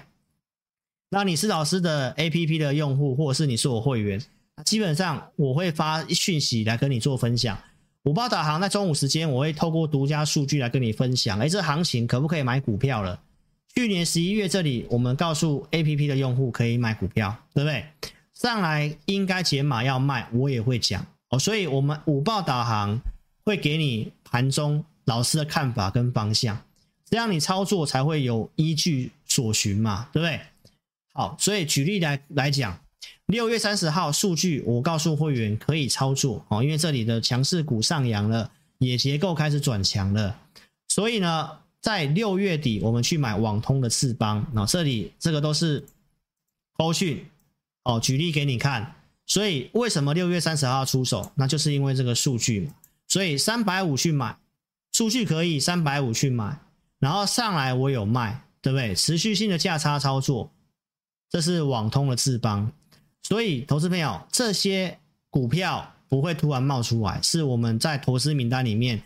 [1.10, 4.20] 那你是老师的 APP 的用户，或者是你是我会员，
[4.64, 7.56] 基本上我会发讯息来跟你做分享。
[8.04, 11.38] 五报导航在中午时间，我会透过独家数据来跟你分享。
[11.38, 13.20] 诶，这行情可不可以买股票了？
[13.74, 17.84] 去年十一月这里，我们告诉 APP 的用户可以买股票，对不对？
[18.32, 21.38] 上来应该解码要卖，我也会讲哦。
[21.38, 22.98] 所以，我们五报导航
[23.44, 26.58] 会给你盘中老师的看法跟方向，
[27.04, 30.40] 这样你操作才会有依据所循嘛，对不对？
[31.12, 32.80] 好，所以举例来来讲，
[33.30, 40.38] 六月三十号数据，我告诉会员可以操作哦，因为这里的强势股上扬了，也结构开始转强了，
[40.88, 41.58] 所以呢。
[41.82, 45.82] 在六月底，我们去买网通的智邦，那这里这个都是
[46.74, 47.24] 欧讯
[47.84, 48.96] 哦，举例给你看。
[49.24, 51.32] 所以为什么六月三十号出手？
[51.36, 52.74] 那就是因为这个数据嘛。
[53.08, 54.36] 所以三百五去买，
[54.92, 56.60] 数据可以三百五去买，
[56.98, 58.94] 然后上来我有卖，对不对？
[58.94, 60.52] 持续性的价差操作，
[61.30, 62.70] 这是网通的智邦。
[63.30, 64.98] 所以投资朋友，这些
[65.30, 69.00] 股票不会突然冒出来，是我们在投资名单里面。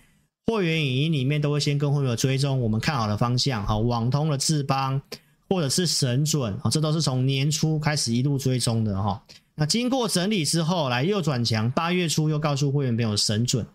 [0.46, 5.00] 会员影音里面都会先跟会员追踪我们看好的方向，好，网通的智邦
[5.48, 9.22] 或者是神准，啊，这都是从年初开始一路追踪的哈。
[9.54, 13.66] 那经过整理之后，来又转强，八月初又告诉会员朋友神准，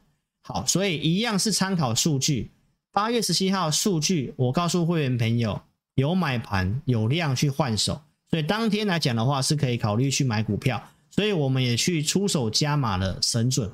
[0.44, 2.50] 好，所以一样是参考数据。
[2.92, 5.62] 八月十七号数据，我告诉会员朋友
[5.94, 13.72] 有买盘有量去换手，所以当天来讲的话是可以考虑去买股票，所以我们也去出手加码了神准，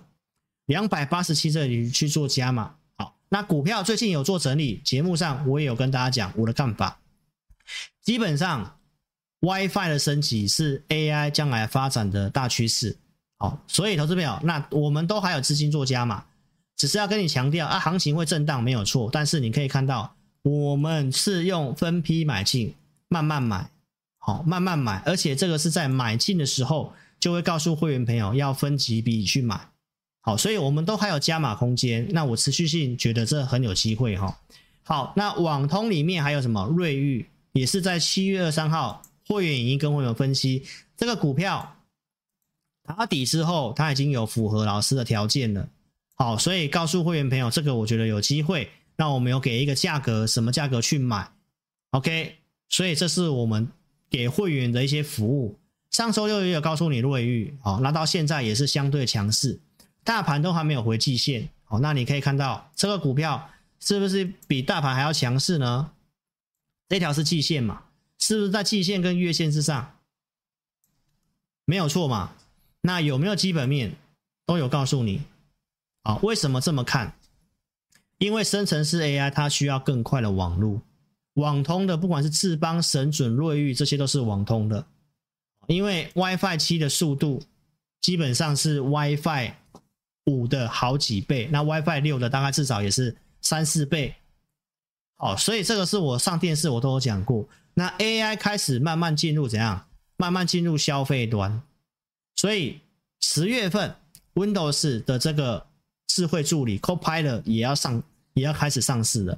[0.68, 2.76] 两百八十七这里去做加码。
[2.98, 7.00] 好那股票最近有做整理，节目上我也有跟大家讲我的看法。
[8.02, 8.78] 基本上
[9.42, 12.96] ，WiFi 的升级是 AI 将来发展的大趋势。
[13.38, 16.24] 好，所以投资朋友，那我们都还有资金做加码，
[16.78, 22.74] 只是要跟你强调啊，行情会震荡没有错，但是你可以看到，我们是用分批买进，
[23.10, 23.70] 慢慢买，
[24.26, 29.70] 好，慢慢买，而且这个是在买进的时候就会告诉会员朋友要分几笔去买。
[30.22, 32.08] 好，所以我们都还有加码空间。
[32.10, 34.36] 那我持续性觉得这很有机会哈。
[34.82, 36.66] 好，那网通里面还有什么？
[36.76, 40.66] 瑞昱也是在七月二三号会员已经跟会员分析
[40.98, 41.76] 这个股票
[42.82, 45.70] 打底之后，它已经有符合老师的条件了。
[46.16, 48.68] 好，所以告诉会员朋友，这个我觉得有机会。
[48.98, 51.30] 那我们有给一个价格，什么价格去买
[51.92, 52.38] ？OK，
[52.70, 53.68] 所以这是我们
[54.10, 55.60] 给会员的一些服务。
[55.92, 59.60] 上周六也有告诉你瑞昱，哦，那到现在也是相对强势。
[60.04, 65.92] 大盘都还没有回季线，哦，那你可以看到这个股票是不是比大盘还要强势呢？
[66.90, 67.84] 这条是季线嘛？
[68.20, 69.98] 是不是在季线跟月线之上？
[71.66, 72.34] 没有错嘛？
[72.82, 73.96] 那有没有基本面？
[74.46, 75.24] 都有告诉你。
[76.04, 77.16] 啊，为什么这么看？
[78.20, 80.82] 因为生成式 AI 它需要更快的网络，
[81.36, 84.86] 网通的不管是智邦、神准、瑞昱，这些都是网通的。
[85.68, 87.42] 因为 WiFi 七的速度
[88.02, 89.54] 基本上是 WiFi。
[90.28, 94.16] 五的好几倍，那 WiFi 六的大概至少也是三四倍。
[95.18, 97.48] 好，所以这个是我上电视我都有讲过。
[97.76, 99.86] 那 AI 开始慢慢进入怎样？
[100.18, 101.62] 慢慢进入消费端。
[102.36, 102.80] 所以
[103.22, 103.96] 十月份
[104.34, 105.68] Windows 的这个
[106.08, 108.02] 智慧助理 Copilot 也要上，
[108.34, 109.38] 也要开始上市了。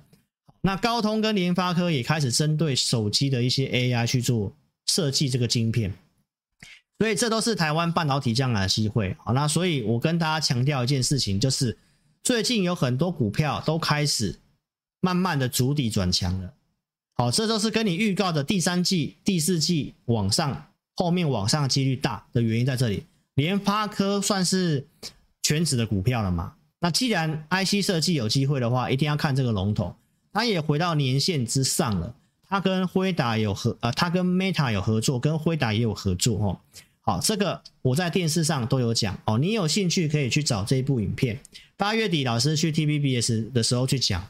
[0.62, 4.56] 那高通跟联发科也开始针对手机的一些 AI 去做
[4.86, 5.94] 设计这个晶片。
[7.00, 9.16] 所以这都是台湾半导体将来的机会。
[9.24, 11.78] 好，那所以我跟大家强调一件事情，就是
[12.24, 14.40] 最近有很多股票都开始
[15.00, 16.54] 慢慢的逐底转强了。
[17.14, 23.04] 好，这都是跟你预告的第三季、第四季往上，后面往上几率大的原因在这里。
[23.36, 24.88] 联发科算是
[25.44, 26.56] 权值的股票了嘛？
[26.80, 29.96] 那既然 IC 设计有机会的话，一定要看这个龙头，
[30.38, 32.14] 它也回到年线之上了。
[32.48, 36.60] 它跟辉达有合，呃，它跟 Meta 有合作，跟辉达也有合作，哦。
[37.02, 39.40] 好，这个我在电视上都有讲哦。
[39.40, 41.40] 你有兴趣可以去找这一部影片。
[41.76, 44.30] 八月底老师去 TVBS 的时候去讲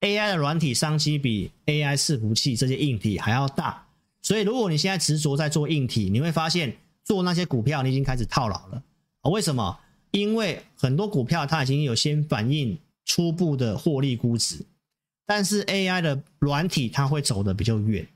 [0.00, 3.86] ，AI 的软体商机比 AI 伺服器这些硬体还要大。
[4.20, 8.82] 所以如果你现在执着在做硬体，你会发现做那些股票你已经开始套牢了。
[9.30, 9.78] 为什么？
[10.10, 14.64] 因为很多股票它已经有先反映初步的获利估值，
[15.26, 18.06] 但是 AI 的软体它会走得比较远，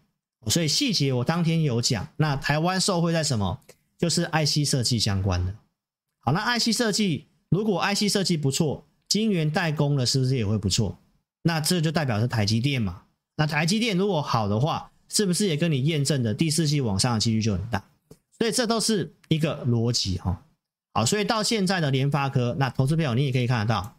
[0.46, 2.09] 所以细节我当天有讲。
[2.16, 3.61] 那台湾受惠在什么？
[3.96, 5.54] 就是 IC 设计相关的。
[6.20, 10.98] 好，那 IC 设计如果 IC 设计不错，晶圆代工了是不是也会不错？
[11.42, 13.02] 那这就代表是台积电嘛。
[13.36, 17.82] 那台积电如果好的话，是不是也跟你验证的第四季往上的几率就很大？
[18.38, 20.44] 所以这都是一个逻辑哈。
[20.94, 23.97] 好，所以到现在的联发科，那投资票你也可以看得到，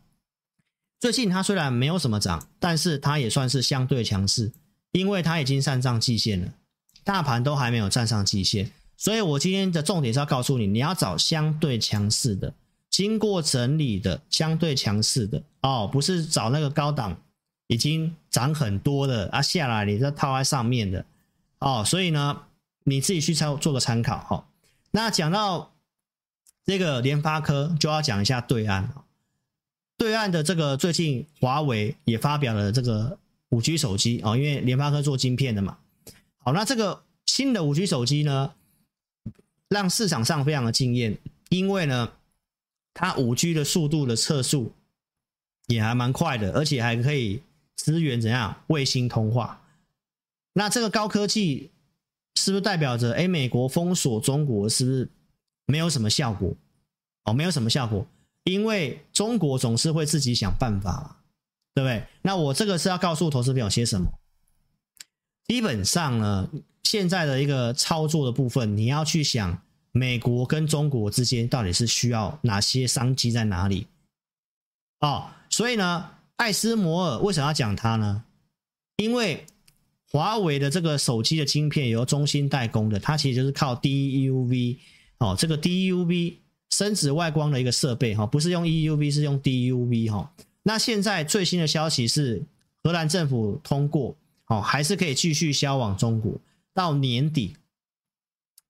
[1.00, 4.52] 最近它虽然没有什么涨，但是它也算是相对强势，
[4.92, 6.54] 因为它已经站上季线了，
[7.06, 8.70] 大盘都还没有站上季线。
[8.98, 12.54] 所以我今天的重点是要告诉你，你要找相对强势的，
[12.90, 17.18] 经过整理的相对强势的哦，不是找那个高档
[17.68, 21.06] 已经涨很多的啊，下来你再套在上面的
[21.60, 21.82] 哦。
[21.86, 22.42] 所以呢，
[22.84, 24.44] 你自己去参做个参考哈、哦。
[24.92, 25.72] 那讲到
[26.66, 28.92] 这个联发科，就要讲一下对岸。
[30.00, 33.20] 对岸的这个最近华为也发表了这个
[33.50, 35.78] 五 G 手机哦，因为联发科做晶片的嘛。
[36.38, 38.54] 好，那这个新的五 G 手机呢，
[39.68, 41.18] 让市场上非常的惊艳，
[41.50, 42.14] 因为呢，
[42.94, 44.72] 它五 G 的速度的测速
[45.68, 47.44] 也还蛮快的，而且还可以
[47.76, 49.62] 支援怎样卫星通话。
[50.54, 51.72] 那这个高科技
[52.36, 55.10] 是不是代表着，哎，美国封锁中国是不是
[55.66, 56.56] 没有什么效果？
[57.26, 58.08] 哦，没有什么效果，
[58.52, 61.16] 因为中国总是会自己想办法嘛，
[61.74, 62.06] 对不对？
[62.22, 64.08] 那我这个是要告诉投资朋友些什么？
[65.48, 66.50] 基本上呢。
[66.82, 73.86] 现在的一个操作的部分，你要去想美国跟中国之间到底是需要哪些商机在哪里
[75.02, 78.24] 哦，所以呢，艾斯摩尔为什么要讲它呢？
[78.96, 79.46] 因为
[80.10, 84.80] 华为的这个手机的晶片由中兴代工的，它其实就是靠 DUV
[85.20, 86.38] 哦，这个 DUV
[86.70, 90.32] 深紫外光的一个设备哈，不是用 EUV，是用 DUV 哈。
[90.64, 92.44] 那现在最新的消息是，
[92.84, 94.16] 荷兰政府通过
[94.48, 96.34] 哦，还是可以继续销往中国。
[96.74, 97.56] 到年底，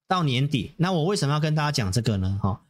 [0.07, 2.39] 到年底，那我为什么要跟大家讲这个呢？
[2.41, 2.61] 哈，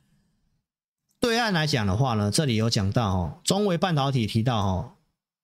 [1.20, 4.92] 对岸来讲的话呢，这里有讲到哦，中微半导体提到哦，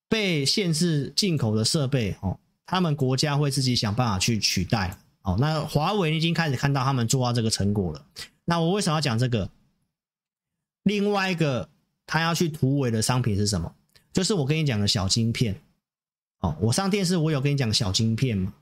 [0.10, 4.98] 被限制进口的设备哦，他们国家会自己想办法去取代。
[5.22, 8.06] 哦，那华为已经开始看到他们做到这个成果了。
[8.46, 9.50] 那我为什么要讲这个？
[10.86, 11.70] 另外一个
[12.08, 13.76] 他要去突围的商品是什么？
[14.14, 15.62] 就是我跟你讲的小晶片。
[16.40, 18.54] 哦，我上电视我有跟你讲小晶片嘛。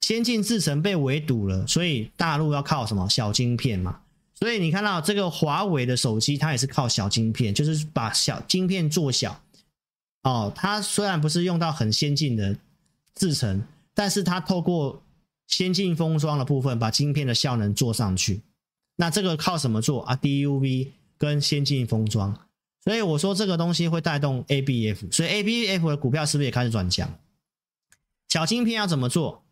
[0.00, 4.00] 先进制程被围堵了，所以大陆要靠什么小晶片嘛？
[4.34, 9.40] 所以你看到这个华为的手机，它也是靠小晶片，就是把小晶片做小。
[10.22, 12.56] 哦，它虽然不是用到很先进的
[13.14, 13.62] 制程，
[13.94, 15.02] 但是它透过
[15.46, 18.40] 先进封装的部分，把晶片的效能做上去。
[18.96, 20.88] 那这个靠什么做啊？DUV
[21.20, 22.48] 跟先进封装。
[22.82, 27.20] 所以我说这个东西会带动 ABF，所以 ABF 的股票是不是也开始转强？
[28.28, 29.44] 小晶片要怎么做？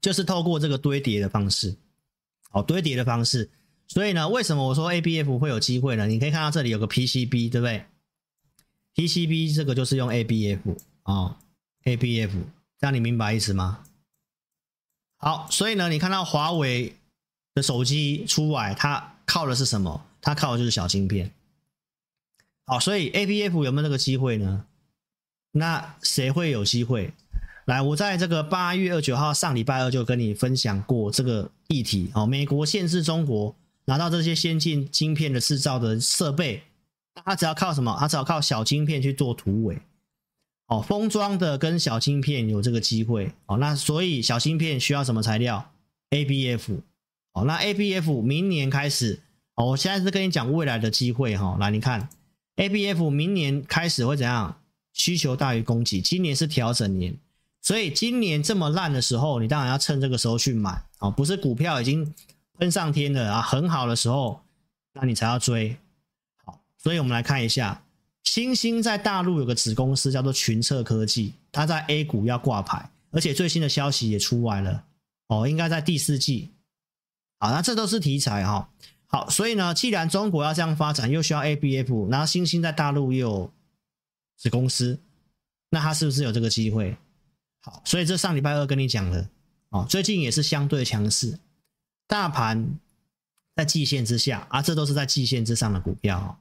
[0.00, 1.76] 就是透过这个堆叠的方式，
[2.48, 3.50] 好，堆叠的方式，
[3.88, 6.06] 所以呢，为什么我说 ABF 会有机会呢？
[6.06, 7.84] 你可以看到这里有个 PCB，对不对
[8.94, 11.38] ？PCB 这个就是用 ABF 啊、
[11.84, 12.30] ，ABF，
[12.78, 13.84] 这样你明白意思吗？
[15.16, 16.96] 好，所以呢，你看到华为
[17.58, 20.06] 的手机出来，它靠的是什么？
[20.22, 21.28] 它靠的就是小晶片。
[22.66, 24.64] 好，所以 ABF 有没有这个机会呢？
[25.50, 27.12] 那谁会有机会？
[27.64, 32.24] 来，我在这个八月二九号上礼拜二就跟你分享过这个议题哦。
[32.24, 33.56] 美国限制中国
[33.86, 36.62] 拿到这些先进晶片的制造的设备，
[37.24, 37.96] 它只要靠什么？
[37.98, 39.78] 它只要靠小晶片去做突围
[40.68, 40.80] 哦。
[40.80, 43.56] 封装的跟小晶片有这个机会哦。
[43.56, 45.72] 那所以小晶片需要什么材料
[46.10, 46.80] ？ABF
[47.44, 49.20] 那 ABF 明年开始
[49.54, 49.66] 哦。
[49.66, 51.56] 我现在是跟你讲未来的机会哈。
[51.60, 52.08] 来，你看
[52.56, 54.60] ABF 明年开始会怎样？
[54.94, 57.16] 需求大于供给，今年是调整年。
[57.62, 62.14] 所以今年这么烂的时候，你当然要趁这个时候去买啊，不是股票已经
[62.58, 64.40] 喷上天了啊，很好的时候，
[64.94, 65.76] 那你才要追。
[66.44, 67.82] 好，所以我们来看一下，
[68.24, 74.82] 星星在大陆有个子公司叫做群策科技，它在 A 股要挂牌，而且最新的消息也出来了
[75.28, 76.50] 哦，应该在第四季。
[77.38, 78.68] 好，那这都是题材哈。
[79.06, 83.52] 好，所以呢，既然中国要这样发展，又需要 ABF，然后新兴在大陆又有
[84.36, 85.00] 子公司，
[85.70, 86.96] 那它是不是有这个机会？
[87.60, 89.30] 好，所以这上礼拜二跟你讲了，
[89.70, 91.38] 哦，最近也是相对强势，
[92.06, 92.78] 大盘
[93.54, 96.38] 在季线之下啊，这都是在季线之上的股票。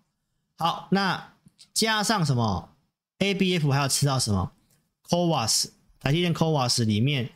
[0.58, 1.34] 好，那
[1.74, 2.76] 加上什么
[3.20, 4.52] ABF 还要吃到什么
[5.08, 7.30] c o v a s 台积电 c o v a s 里面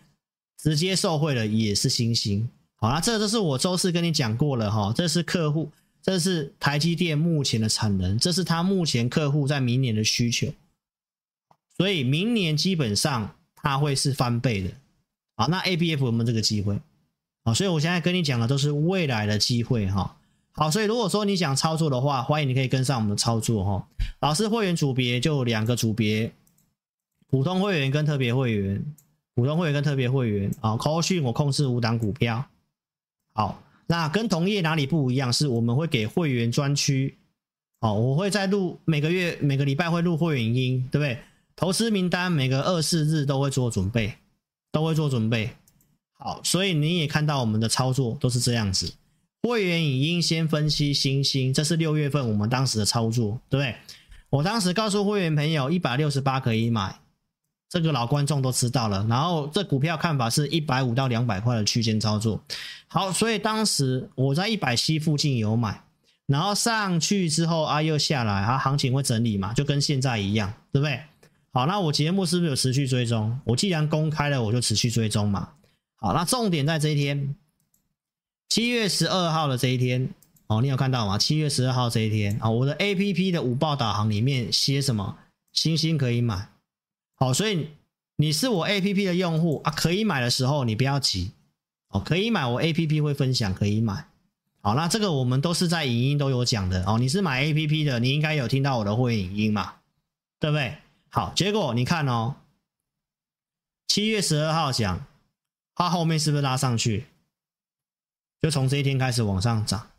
[0.57, 2.49] 直接受惠的也是新兴。
[2.81, 5.71] 好，啦这都是我周四跟你讲过了哈，这是客户
[6.01, 10.51] 这是台积电目前的产能，这是他目前客户在明年的需求，
[11.77, 14.71] 所以明年基本上它会是翻倍的。
[15.35, 16.81] 好，那 ABF 有没有这个机会？
[17.43, 20.17] 好，所以我现在跟你讲的都是未来的机会哈。
[20.53, 23.87] 好，所以如果说你想操作的话，欢迎你可以跟上我们的操作哈。
[24.21, 26.31] 老师会员组别就两个组别，
[27.29, 28.83] 普通会员跟特别会员，
[29.35, 30.75] 普通会员跟特别会员啊。
[30.77, 32.43] 扣讯我控制五档股票。
[33.33, 35.31] 好，那跟同业哪里不一样？
[35.31, 37.17] 是我们会给会员专区。
[37.79, 41.17] 好，我会在录每个月每个礼拜会录会员音，对不对？
[41.55, 44.13] 投资名单每个二四日都会做准备。
[44.73, 45.49] 都会做准备，
[46.13, 48.89] 好，所以你也看到我们的操作都是这样子。
[49.43, 53.75] 会员影音先分析星星，这是六月份我们当时的操作，对不对？
[54.29, 57.00] 我当时告诉会员朋友一百六十八可以买，
[57.71, 59.05] 这个老观众都知道了。
[59.09, 62.43] 然后这股票看法是一百五到两百块的区间操作，
[62.89, 65.81] 好，所以当时我在一百七附近有买，
[66.25, 70.99] 然后上去之后啊又下来啊，行情会整理嘛，就跟现在一样，对不对？
[71.53, 73.39] 好，那我节目是不是有持续追踪？
[73.45, 75.51] 我既然公开了，我就持续追踪嘛。
[75.95, 77.35] 好，那重点在这一天，
[78.49, 80.13] 七月十二号的这一天，
[80.47, 81.17] 哦，你有看到吗？
[81.17, 85.17] 七月十二号这一天啊，我的 APP 的五报导航里面写什么？
[85.53, 86.50] 星星可以买。
[87.21, 87.69] 好，所以
[88.15, 91.33] 你是我 APP 的用户啊，可以买的时候你不要急
[91.89, 94.07] 哦，可以买，我 APP 会分享，可以买。
[94.61, 96.97] 好，那这个我们都是在影音都有讲的哦。
[96.97, 99.75] 你是买 APP 的，你应该有听到我的会影音嘛，
[100.39, 100.79] 对不对？
[101.09, 102.37] 好，结果你看哦，
[103.87, 105.05] 七月十二号讲，
[105.75, 107.05] 它后面是不是拉上去？
[108.41, 109.91] 就从这一天开始往上涨。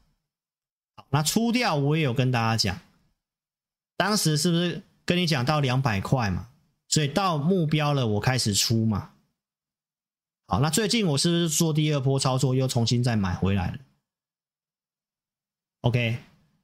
[0.97, 2.81] 好，那出掉我也有跟大家讲，
[3.97, 6.49] 当时是不是跟你讲到两百块嘛？
[6.93, 9.13] 所以到目标了，我开始出嘛。
[10.47, 13.79] 好，那最近我是不是做第二波操作，又重新再买回来了
[15.81, 16.19] ？OK，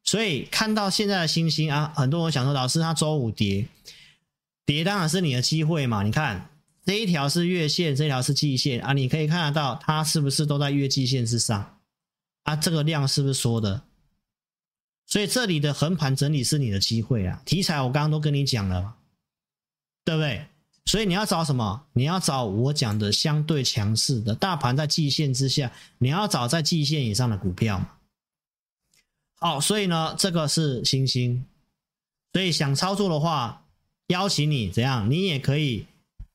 [0.05, 3.67] 所以看到现在的星星啊，很多人想说，老师他周五跌。
[4.67, 6.03] 跌当然是你的机会嘛！
[6.03, 6.51] 你看
[6.85, 11.79] 这一条是月线，这条是季线啊，你可以看得到它是不是都在月季线之上
[12.43, 12.55] 啊？
[12.55, 13.85] 这个量是不是缩的？
[15.07, 17.43] 所以这里的横盘整理是你的机会啊！
[17.47, 18.98] 题材我刚刚都跟你讲了，
[20.09, 20.43] 对不对？
[20.87, 21.85] 所以你要找什么？
[21.93, 27.91] 你要找我讲的相对强势的大盘在季线之下，你要找在季线以上的股票嘛。
[29.39, 31.45] 好，所以呢，这个是星星，
[32.33, 33.63] 所以想操作的话。
[34.09, 35.11] 邀请你怎样？
[35.11, 35.85] 你也可以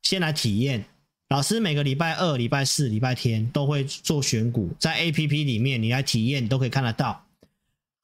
[0.03, 0.86] 先来体验。
[1.30, 7.26] 老师每个礼拜二、礼拜四、礼拜天都会做选股，在 APP 里面你来体验，你都可以看得到。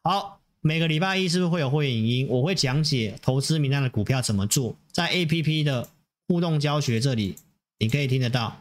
[0.04, 2.28] 好，每个礼拜一是不是会有会影音？
[2.28, 5.88] 我会讲解投资名单的股票怎么做，在 APP 的
[6.28, 7.38] 互动教学这里
[7.78, 8.60] 你可以听得到。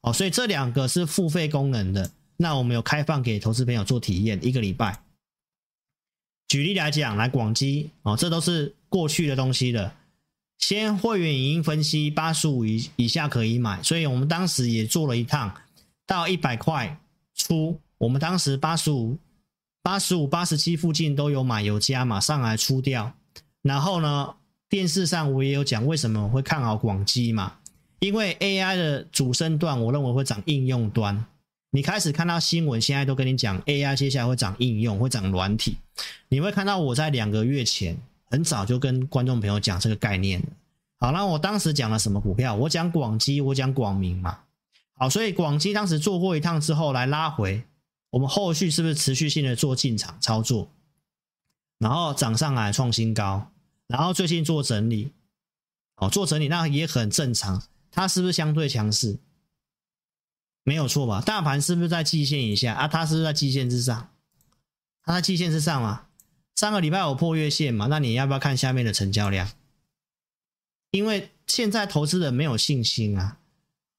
[0.00, 5.04] 哦，所以这两个是付费功能的，那我们有开放给投资朋友做体验，一个礼拜。
[6.48, 8.74] 举例来讲，来广基哦，这都是。
[8.88, 9.94] 过去的东西的，
[10.58, 15.54] 先会员影音分析八十五以以下可以买，所以我们当时也做了一趟，
[16.04, 17.00] 到一百块
[17.34, 19.16] 出，我们当时八十五、
[19.82, 23.14] 八十五、八十七附近都有买有加码上来出掉，
[23.62, 24.34] 然后呢，
[24.72, 27.56] 电视上我也有讲为什么会看好广基嘛，
[27.98, 31.26] 因为 AI 的主升段我认为会涨应用端，
[31.72, 35.76] 你开始看到新闻现在都跟你讲 AI 接下来会涨应用，会涨软体，
[36.30, 37.98] 你会看到我在两个月前。
[38.30, 40.46] 很早就跟观众朋友讲这个概念了。
[41.00, 42.54] 好，那我当时讲了什么股票？
[42.54, 44.38] 我讲广基，我讲广明嘛。
[44.94, 47.62] 好，所以广基当时做过一趟之后来拉回，
[48.08, 50.70] 我们后续是不是持续性的做进场操作？
[51.78, 53.51] 然后涨上来创新高，
[53.92, 55.12] 然后最近做整理，
[55.96, 57.62] 哦，做整理那也很正常。
[57.90, 59.18] 它是不是相对强势？
[60.64, 61.20] 没有错吧？
[61.20, 62.88] 大盘是不是在季线以下啊？
[62.88, 64.08] 它是不是在季线之上？
[65.02, 66.06] 它在季线之上吗？
[66.54, 67.86] 上个礼拜有破月线嘛？
[67.90, 69.50] 那你要不要看下面的成交量？
[70.92, 73.36] 因为现在投资人没有信心啊，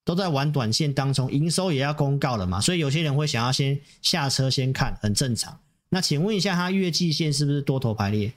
[0.03, 5.59] 都在玩短线当中，营收也要公告了嘛，所以有些人会想要先下车先看，很正常。
[5.89, 8.33] 那请问一下，它月季线是不是多头排列？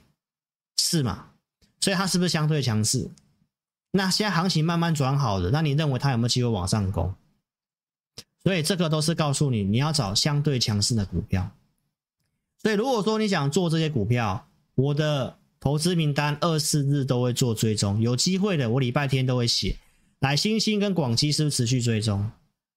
[0.79, 1.31] 是嘛？
[1.79, 3.09] 所以它是不是相对强势？
[3.91, 7.15] 那现在行情慢慢转好了，那你认为它有没有机会往上攻？
[8.43, 11.51] 所以这个都是告诉你，你要找相对强势的股票。
[12.61, 19.77] 所以，如果说你想做这些股票，我的投资名单二四日都会做追踪，有机会的我礼拜天都会写。
[20.19, 22.31] 来，星星跟广基是不是持续追踪？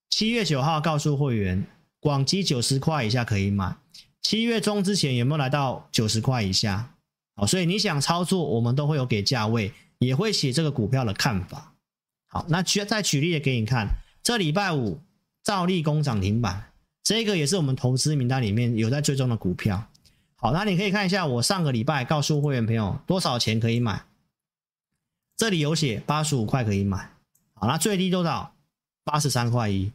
[0.08, 1.66] 七月九号告诉会员，
[2.00, 3.76] 广基九十块以下可以买。
[4.20, 6.89] 七月中之前有没有来到九十块以下？
[7.40, 11.72] 好，所以你想操作，我们都会有给价位，也会写这个股票的看法。
[12.26, 13.88] 好，那举再举例给你看，
[14.22, 15.00] 这礼拜五
[15.42, 16.70] 兆利攻涨停板。
[17.02, 19.82] 这个也是我们投资名单里面有在追踪的股票，
[20.36, 24.04] 好，那你可以看一下我上个礼拜告诉会员朋友多少钱可以买，
[25.38, 27.10] 这里有写八十五块可以买。
[27.54, 28.54] 好，那最低多少？
[29.02, 29.90] 八十三块一。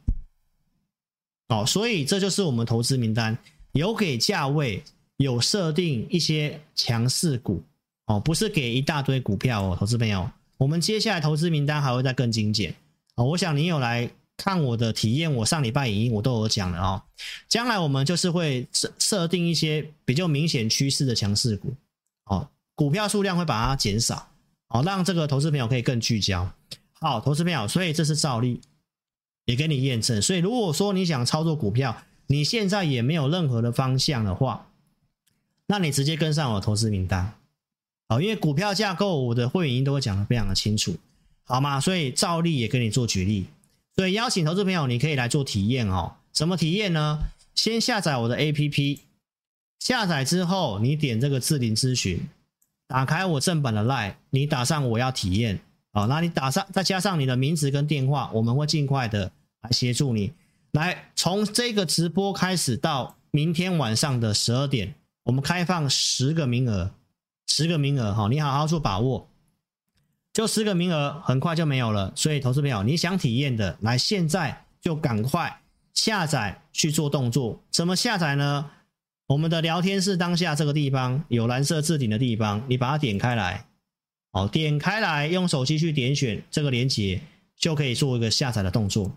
[1.50, 3.38] 哦，所以这就是我们投资名单，
[3.74, 4.84] 有给价位，
[5.18, 7.63] 有设定一些强势股。
[8.07, 10.30] 哦，不是给一大堆股票哦，投资朋友。
[10.57, 12.76] 我们接下来投资名单还会再更精简。
[13.16, 14.07] 哦，我想你有来
[14.38, 17.01] 看我的体验，我上礼拜影音我都有讲了哦。
[17.49, 21.74] 将来我们就是会设设定一些比较明显趋势的强势股。
[22.26, 24.30] 哦，股票数量会把它减少，
[24.70, 26.51] 哦，让这个投资朋友可以更聚焦。
[26.99, 28.61] 好，投资朋友，所以这是照例，
[29.45, 30.22] 也给你验证。
[30.22, 34.68] 所以如果说你想操作股票，你现在也没有任何的方向的话，
[35.68, 37.34] 那你直接跟上我的投资名单。
[38.07, 40.95] 好，因为股票架构，我的会员都会讲得非常的清楚，
[41.43, 41.80] 好吗？
[41.80, 43.47] 所以照例也跟你做举例，
[43.95, 46.13] 所以邀请投资朋友，你可以来做体验哦。
[46.32, 47.20] 什么体验呢？
[47.55, 48.99] 先下载我的 APP，
[49.80, 52.20] 下载之后，你点这个智霖咨询，
[52.88, 55.59] 打开我正版的 LINE，你打上我要体验，
[55.91, 60.32] 好，那你打上再加上你的名字跟电话，我们会尽快的来协助你。
[60.74, 64.93] 来，从这个直播开始到明天晚上的十二点，
[65.26, 66.89] 我们开放十个名额。
[67.47, 69.30] 十个名额哈，你好好做把握，
[70.34, 72.11] 就十个名额，很快就没有了。
[72.15, 75.61] 所以，投资朋友，你想体验的，来现在就赶快
[75.93, 77.63] 下载去做动作。
[77.69, 78.71] 怎么下载呢？
[79.28, 83.67] 我们的聊天室当下这个地方有蓝色置顶的地方，你把它点开来，
[84.32, 87.21] 好，点开来，用手机去点选这个连接，
[87.55, 89.15] 就可以做一个下载的动作。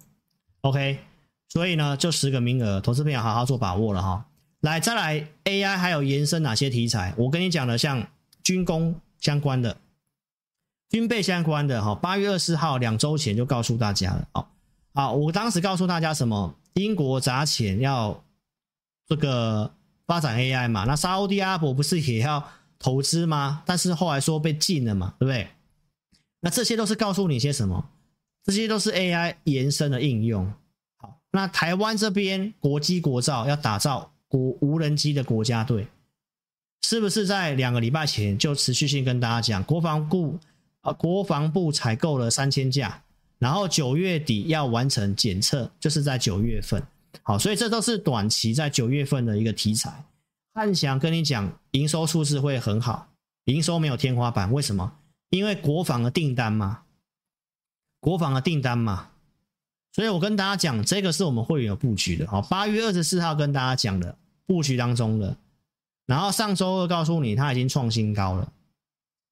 [0.61, 0.99] OK，
[1.49, 4.27] 所以呢，就十个名额，投资朋友好好做把握了哈。
[4.69, 7.13] 来，再来 AI 还有延伸哪些题材？
[7.17, 8.07] 我跟你讲的像。
[8.45, 9.77] 军工相关的、
[10.89, 14.47] 军备相关的，哈，八月二十号两周前就告诉大家了，哦，
[14.95, 16.55] 好，我当时告诉大家什么？
[16.73, 18.25] 英国砸钱要
[19.07, 19.71] 这个
[20.07, 22.43] 发展 AI 嘛，那沙乌地阿伯不是也要
[22.79, 23.63] 投资吗？
[23.67, 25.49] 但是后来说被禁了嘛，对不对？
[26.41, 27.91] 那这些都是告诉你些什么？
[28.45, 30.51] 这些都是 AI 延伸的应用。
[30.97, 35.89] 好，那台湾这边国机国造要打造国无人机的国家队。
[36.83, 40.39] 是不是在两个礼拜前就持续性跟大家讲，国防部
[40.81, 43.03] 啊，国防部采购了三千架，
[43.39, 46.83] 然后九月底要完成检测，就是在九月份。
[47.23, 50.05] 好，所以这都是短期在九月份的一个题材。
[50.55, 53.09] 汉翔跟你讲，营收数字会很好，
[53.45, 54.99] 营收没有天花板，为什么？
[55.31, 56.83] 因为国防的订单嘛，
[58.01, 59.11] 国防的订单嘛。
[59.93, 62.27] 所以我跟大家讲，这个是我们会员有布局的。
[62.27, 64.17] 好，八月二十四号跟大家讲的
[64.47, 65.37] 布局当中的。
[66.07, 68.53] 然后上周二告诉你，它已经创新高了，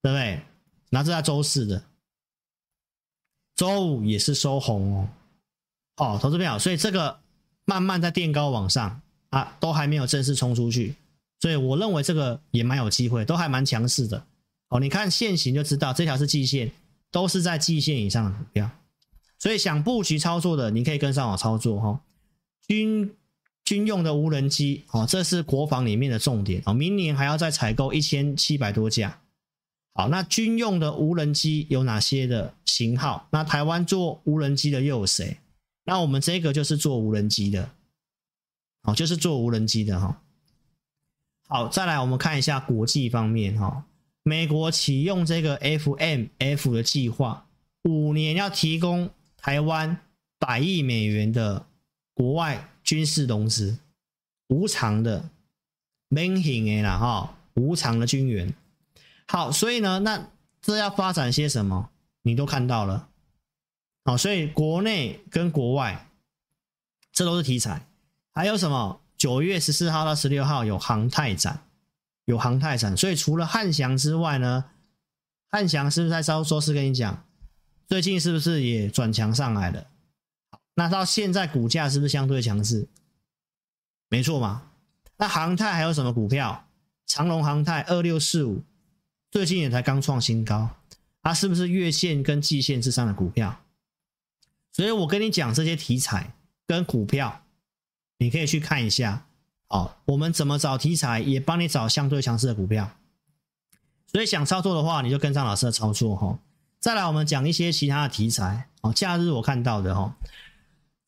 [0.03, 0.41] 对不对？
[0.91, 1.83] 那这在周四的，
[3.55, 5.09] 周五也是收红哦。
[5.97, 7.19] 哦，投资朋友，所以这个
[7.65, 9.01] 慢慢在垫高往上
[9.31, 10.95] 啊，都还没有正式冲出去，
[11.41, 14.23] 所以我认为这个也蛮有机会，都还蛮强势的。
[14.69, 16.71] 哦，你看线型就知道，这条是季线，
[17.11, 18.71] 都是在季线以上的股票，
[19.39, 22.01] 所以想布局操作的，你可以跟上我操作哈、哦。
[22.67, 23.15] 均。
[23.65, 26.73] 军用的无人机，哦，这是国防里面的重点哦。
[26.73, 29.19] 明年还要再采购一千七百多架。
[29.93, 33.27] 好，那军用的无人机有哪些的型号？
[33.33, 35.39] 那台湾做无人机的又有谁？
[35.85, 37.71] 那我们这个就是做无人机的，
[38.85, 40.23] 哦，就是做无人机的哈。
[41.49, 43.85] 好，再来我们看一下国际方面哈，
[44.23, 47.49] 美国启用这个 FMF 的计划，
[47.83, 49.11] 五年要提供
[49.47, 49.97] 台湾
[50.41, 51.67] 百亿美元的
[52.15, 52.69] 国外。
[52.83, 53.79] 军事融资
[54.47, 55.29] 无偿的，
[56.09, 58.55] 免钱的啦哈，无偿的军援。
[59.27, 60.31] 好，所以呢，那
[60.63, 61.91] 这要发展些什么？
[62.23, 63.09] 你都看到了。
[64.05, 66.09] 好，所以国内跟国外，
[67.11, 67.89] 这都是题材。
[68.33, 69.01] 还有什么？
[69.17, 71.65] 九月十四号到十六号有航太展，
[72.25, 72.97] 有航太展。
[72.97, 74.67] 所以除了汉翔之外呢，
[75.49, 77.26] 汉翔是不是在周周四跟你讲，
[77.87, 79.87] 最近是不是也转强上来了？
[80.75, 82.89] 那到现在股价是不是相对强势？
[84.09, 84.71] 没错嘛。
[85.17, 86.69] 那航太还有什么股票？
[87.07, 88.65] 长隆航太二六四五，
[89.31, 90.69] 最近也才刚创新高，
[91.23, 93.63] 它是不是月线跟季线之上的股票？
[94.73, 96.35] 所以我跟你讲这些题材
[96.67, 97.45] 跟股票，
[98.19, 99.27] 你可以去看一下。
[99.69, 102.99] 好，我们怎么找题材，也帮你找相对强势的股票。
[104.09, 106.39] 所以想操作的话，你就跟上老师的操作哈。
[106.81, 108.93] 再来，我们讲一些其他的题材哦。
[108.93, 110.17] 假日我看到的哈。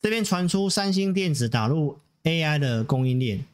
[0.01, 3.45] 这边传出三星电子打入 AI 的供应链，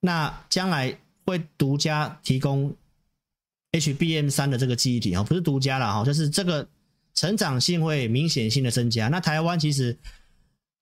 [0.00, 2.74] 那将来会独家提供
[3.72, 6.68] HBM 三的这个记忆体啊，不是独家了哈，就是这个
[7.14, 9.08] 成长性会明显性的增加。
[9.08, 9.98] 那台湾其实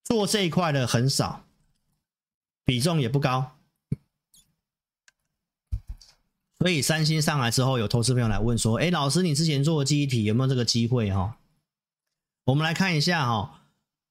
[0.05, 1.43] 做这一块的很少，
[2.67, 3.56] 比重也不高。
[6.59, 11.37] 所以三星上来之后，有投资朋友来问说：“哎，老师，你之前做的记忆体有没有这个机会？”哈，
[12.45, 13.61] 我们来看一下哈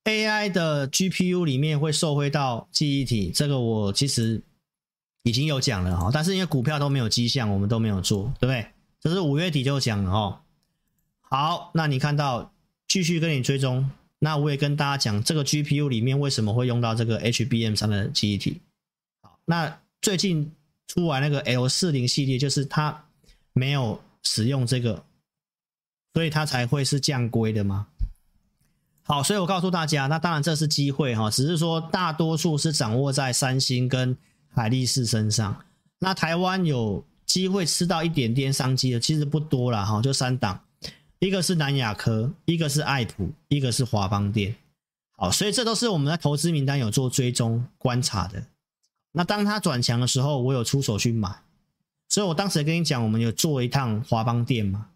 [0.04, 4.44] ，AI 的 GPU 里面会受惠到记忆体，这个我其实
[5.24, 8.68] 已经有讲了哈，但是因为股票都没有迹象，我们都没有做，对不对？
[9.02, 10.44] 这是五月底就讲了哈。
[11.22, 12.54] 好，那你看到
[12.88, 13.90] 继续跟你追踪，
[14.20, 18.62] 那我也跟大家讲这个 GPU 里面为什么会用到这个 HBM 上的记忆体。
[19.22, 20.54] 好，那最近。
[20.88, 23.06] 出完那个 L 四零系列，就是它
[23.54, 25.04] 没有使用这个，
[26.14, 27.88] 所以它才会是降规的吗？
[29.04, 34.18] 好，所以我告诉大家，那当然这是机会哈，只是说大多数是掌握在三星跟
[34.48, 35.64] 海力士身上。
[36.00, 40.60] 那台湾有机会吃到一点点商机的，其实不多了哈，就三档，
[41.20, 44.56] 一个是南亚科，一个是爱普，一个是华邦电。
[45.18, 48.44] 好，所以这都是我们在投资名单有做追踪观察的。
[49.18, 51.34] 那当他转强的时候，我有出手去买，
[52.10, 54.90] 所以我当时跟你讲，我们有做一趟华邦店嘛，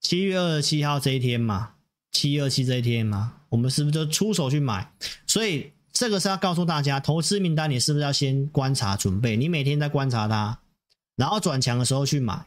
[0.00, 1.72] 七月二十七号这一天嘛，
[2.12, 4.88] 七月二七这一天嘛，我们是不是就出手去买？
[5.26, 9.36] 所以这个是要告诉大家，投资名单你是不是要先观察准备？
[9.36, 10.60] 你每天在观察它，
[11.16, 12.46] 然后转强的时候去买。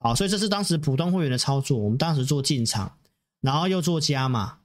[0.00, 2.92] 好，所以这是当时普通会员的操作，我们当时做进场，
[3.40, 4.58] 然后又做加码，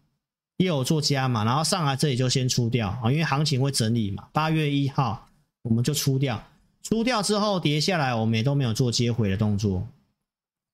[0.57, 5.29] 又有做加码，然后上来这里就先出掉啊，因为行情会整理嘛，八月一号。
[5.63, 6.45] 我们就出掉，
[6.81, 9.87] 出掉之后跌下来，我们也都没有做接回的动作。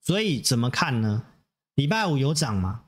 [0.01, 1.23] 所以怎么看呢？
[1.75, 2.81] 礼拜五有涨嘛？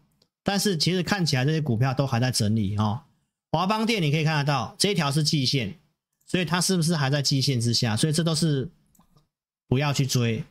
[0.43, 3.03] 但是其实看起来这些股票都还在整理哦。
[3.51, 5.77] 华邦电你可以看得到，这一条是季线，
[6.25, 7.95] 所以它是不是还在季线之下？
[7.95, 8.67] 所以这都是
[9.67, 10.43] 不要去追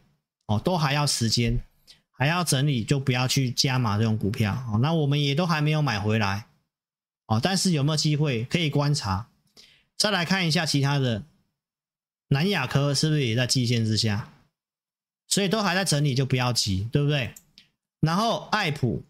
[0.46, 1.58] 哦，都还要时间，
[2.12, 4.78] 还要整理，就不要去加码这种股票哦。
[4.78, 6.46] 那我们也都还没有买回来
[7.26, 9.26] 哦，但是有没有机会可以观察？
[9.96, 11.24] 再来看一下其他的。
[12.30, 14.32] 南亚科是不是也在季线之下？
[15.26, 17.34] 所以都还在整理，就不要急，对不对？
[18.00, 19.02] 然后爱普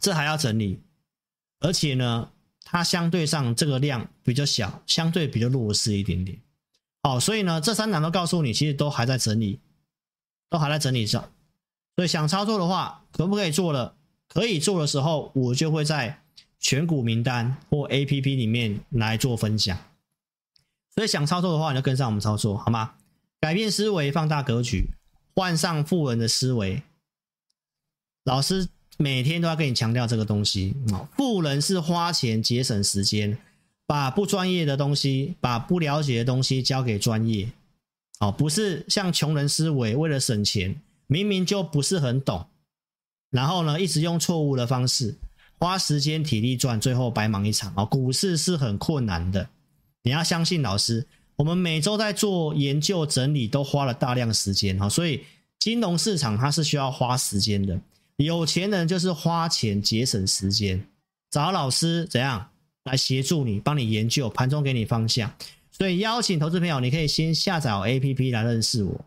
[0.00, 0.80] 这还要整理，
[1.60, 2.30] 而且呢，
[2.64, 6.38] 它相对上这个量比较小，相对比较弱势一点点。
[7.02, 9.60] 好，所以呢，这三档都告诉你，其实都还在整理，
[10.48, 11.30] 都还在整理上。
[11.96, 13.96] 所以想操作的话，可不可以做了？
[14.28, 16.22] 可以做的时候，我就会在
[16.58, 19.78] 选股名单或 APP 里面来做分享。
[20.94, 22.92] 所以想操作的话，你就跟上我们操作，好吗？
[23.40, 24.90] 改变思维，放大格局，
[25.34, 26.82] 换上富人的思维。
[28.24, 30.74] 老师每天都要跟你强调这个东西。
[31.16, 33.36] 富人是花钱节省时间，
[33.86, 37.50] 把不专业的东西，把不了解的东西交给专业。
[38.20, 42.46] 哦，不是像穷人思维，为了省钱，明明就不是很懂，
[43.30, 45.16] 然后呢，一直用错误的方式，
[45.58, 47.74] 花时间体力赚，最后白忙一场。
[47.76, 49.50] 哦，股市是很困难的。
[50.04, 55.24] 你要相信老师，我们每周在做研究整理，都花了大量时间哈，所以
[55.58, 57.80] 金融市场它是需要花时间的。
[58.16, 60.86] 有钱人就是花钱节省时间，
[61.30, 62.50] 找老师怎样
[62.84, 65.34] 来协助你，帮你研究，盘中给你方向。
[65.72, 69.04] 所以邀请投资朋友，你可以先下载 APP 来认识我。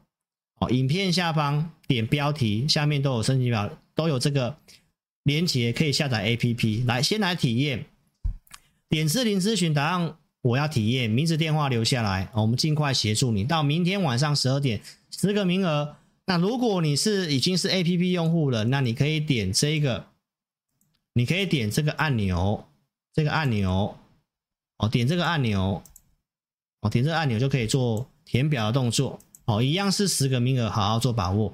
[0.60, 4.58] 哦，影片下方点标题，下面都有申请表，都有这个
[5.24, 7.86] 连接，可以下载 APP 来先来体验。
[8.90, 10.18] 点智霖咨询答案。
[10.48, 13.44] 我要体验，名字电话留下来，我们尽快协助你。
[13.44, 14.82] 到明天晚上十二点，
[15.12, 15.98] 十个名额。
[16.26, 20.08] 那如果你是已经是 APP 用户了，那你可以点这个，
[21.14, 22.66] 你可以点这个按钮，
[23.14, 23.98] 这个按钮，
[24.78, 25.84] 哦，点这个按钮，
[26.82, 31.54] 哦，点这个按钮就可以做填表的动作，哦，一样是十个名额，好好做把握。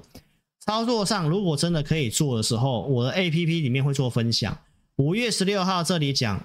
[0.60, 4.56] 操作上，如果真的可以做的时候，我的 APP 里面会做分享。
[4.96, 6.44] 五月十六号这里讲。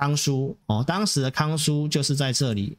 [0.00, 2.78] 康舒哦，当时的康舒就是在这里，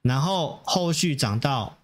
[0.00, 1.76] 然后后续涨到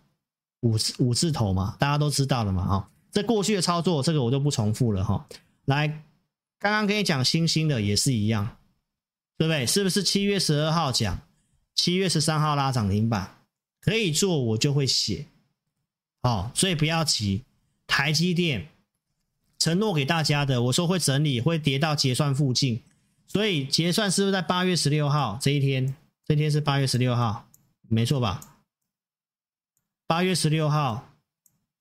[0.60, 5.26] 五五字头嘛，大家都知道了嘛，哦，这过去的操作，这个我就不重复了哈。
[5.64, 5.88] 来，
[6.60, 8.56] 刚刚跟你讲星星的也是一样，
[9.36, 9.66] 对不对？
[9.66, 11.20] 是不是七月十二号讲，
[11.74, 13.38] 七月十三号拉涨停板，
[13.80, 15.26] 可以做我就会写，
[16.22, 17.42] 哦，所以不要急。
[17.88, 18.68] 台积电
[19.58, 22.80] 承诺给大家的，我说会整理，会跌到结算附近。
[23.34, 25.96] 所以结算是不是在八月十六号这一天？
[26.24, 27.48] 这一天是八月十六号，
[27.88, 28.40] 没错吧？
[30.06, 31.10] 八月十六号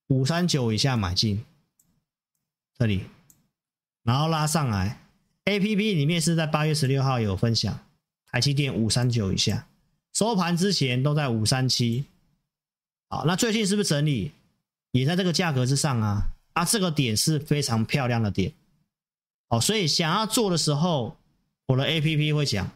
[0.08, 1.46] 五三九以下买进，
[2.76, 3.06] 这里，
[4.02, 5.00] 然后拉上来。
[5.46, 7.86] APP 里面是在八月十六号有分享，
[8.26, 9.68] 台积电五三九以下，
[10.12, 12.06] 收盘之前都在五三七。
[13.10, 14.32] 好，那最近是不是整理？
[14.92, 16.30] 也在这个价格之上啊？
[16.54, 18.52] 啊，这个点是非常漂亮的点。
[19.50, 21.16] 好，所以想要做的时候。
[21.68, 22.72] 我的 APP 会讲，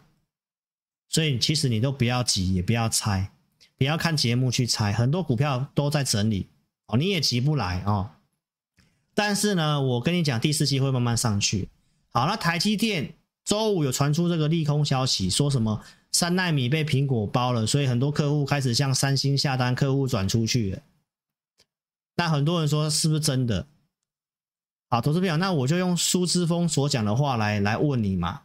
[1.10, 3.32] 所以其实你都不要急，也不要猜，
[3.78, 6.48] 不要看节目去猜，很多股票都在整理
[6.88, 8.12] 哦，你也急不来哦。
[9.14, 11.70] 但是呢，我跟你讲，第四季会慢慢上去。
[12.12, 13.14] 好，那台积电
[13.44, 20.82] 周五有传出这个利空消息，说什么三奈米被苹果包了，所以很多客户开始向三星下单，客户转出去了。
[22.16, 23.68] 那很多人说是不是真的？
[24.90, 28.44] 好，投资朋友，那我就用苏之峰所讲的话来来问你嘛。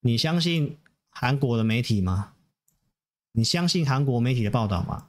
[0.00, 0.78] 你相信
[1.10, 2.32] 韩国的媒体吗？
[3.32, 5.06] 你相信韩国媒体的报道吗？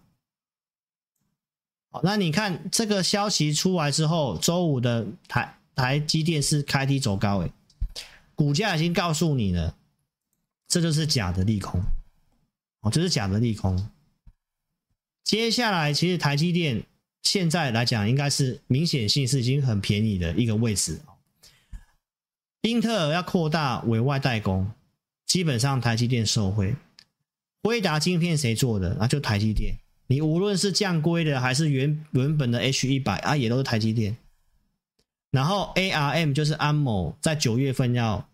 [1.89, 7.51] 好，那你看这个消息出来之后，周五的台台积电是开低走高，诶，
[8.35, 9.75] 股价已经告诉你了，
[10.67, 11.81] 这就是假的利空，
[12.81, 13.89] 哦，这是假的利空。
[15.23, 16.83] 接下来，其实台积电
[17.23, 21.01] 现在来讲，应该是明显性是已经很便宜的一个位置。
[22.61, 24.71] 英特尔要扩大委外代工。
[25.31, 26.75] 基本上台积电受惠，
[27.63, 28.97] 辉达晶片谁做的？
[28.99, 29.77] 那就台积电。
[30.07, 34.17] 你无论是降规的还是原原本的 H 一百啊，也都是台积电。
[35.29, 38.27] 然后 ARM 就是安某，在九月份要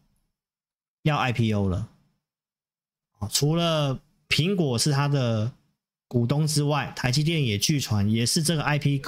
[1.03, 1.87] 要 IPO 了。
[3.29, 5.51] 除了苹果是他的
[6.07, 9.03] 股东之外，台积电也据传也是这个 IP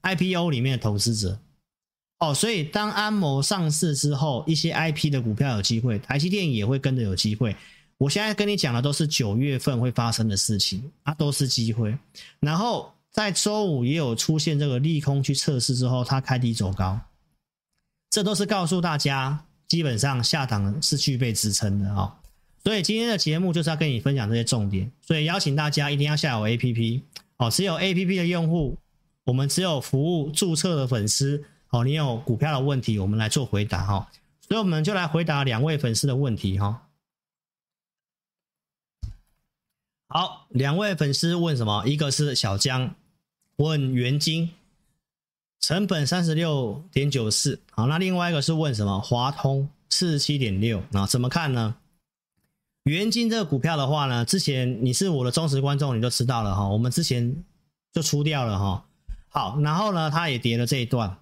[0.00, 1.38] IPO 里面的投资者。
[2.18, 7.54] 哦，所以当安谋上市之后，一些 IP 的股票有机会，台积电也会跟着有机会。
[7.98, 11.94] 我现在跟你讲的都是九月份会发生的事情，它都是机会。
[12.40, 16.98] 然后在周五也有出现这个利空去测试之后，它开低走高，
[18.10, 22.10] 这都是告诉大家，基本上下档是具备支撑的哦。
[22.64, 27.02] 所以今天的节目就是要跟你分享这些重点，所以邀请大家一定要下有 APP
[27.36, 27.50] 哦。
[27.50, 28.78] 只有 APP 的用户，
[29.24, 31.44] 我们只有服务注册的粉丝。
[31.70, 34.08] 哦，你有股票的问题，我们来做回答哈。
[34.40, 36.86] 所以我们就来回答两位粉丝的问题哈。
[40.08, 41.84] 好，两位粉丝问什么？
[41.86, 42.94] 一个是小江
[43.56, 44.50] 问元晶
[45.60, 47.60] 成本三十六点九四。
[47.72, 49.00] 好，那另外一个是问什么？
[49.00, 50.80] 华通四十七点六。
[50.92, 51.76] 那怎么看呢？
[52.84, 56.68] 元晶这个股票的话呢，之前你是我的忠实观众，你就知道了哈。
[56.68, 57.44] 我们之前
[57.92, 58.86] 就出掉了哈。
[59.28, 61.18] 好，然后呢，它也跌了这一段。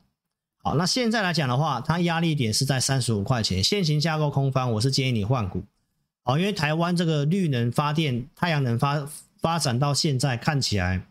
[0.64, 5.62] 好，那现在来讲的话，它压力点是在三十五块钱，现行架构空方，我是建议你换股。
[6.22, 9.06] 好，因为台湾这个绿能发电、太阳能发
[9.42, 11.06] 发展到现在，看起来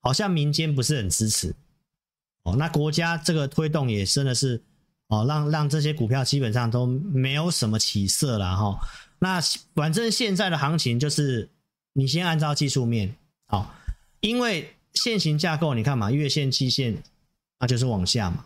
[0.00, 1.52] 好像民间不是很支持。
[2.44, 4.62] 哦，那国家这个推动也真的是
[5.08, 8.78] 哦，让让这些股票基本上都没有什么起色了哈。
[9.18, 9.40] 那
[9.74, 11.50] 反正现在的行情就是
[11.94, 13.16] 你先按照技术面，
[13.48, 13.74] 好，
[14.20, 17.02] 因为现行架构你看嘛，月线、季线。
[17.58, 18.44] 那就是往下嘛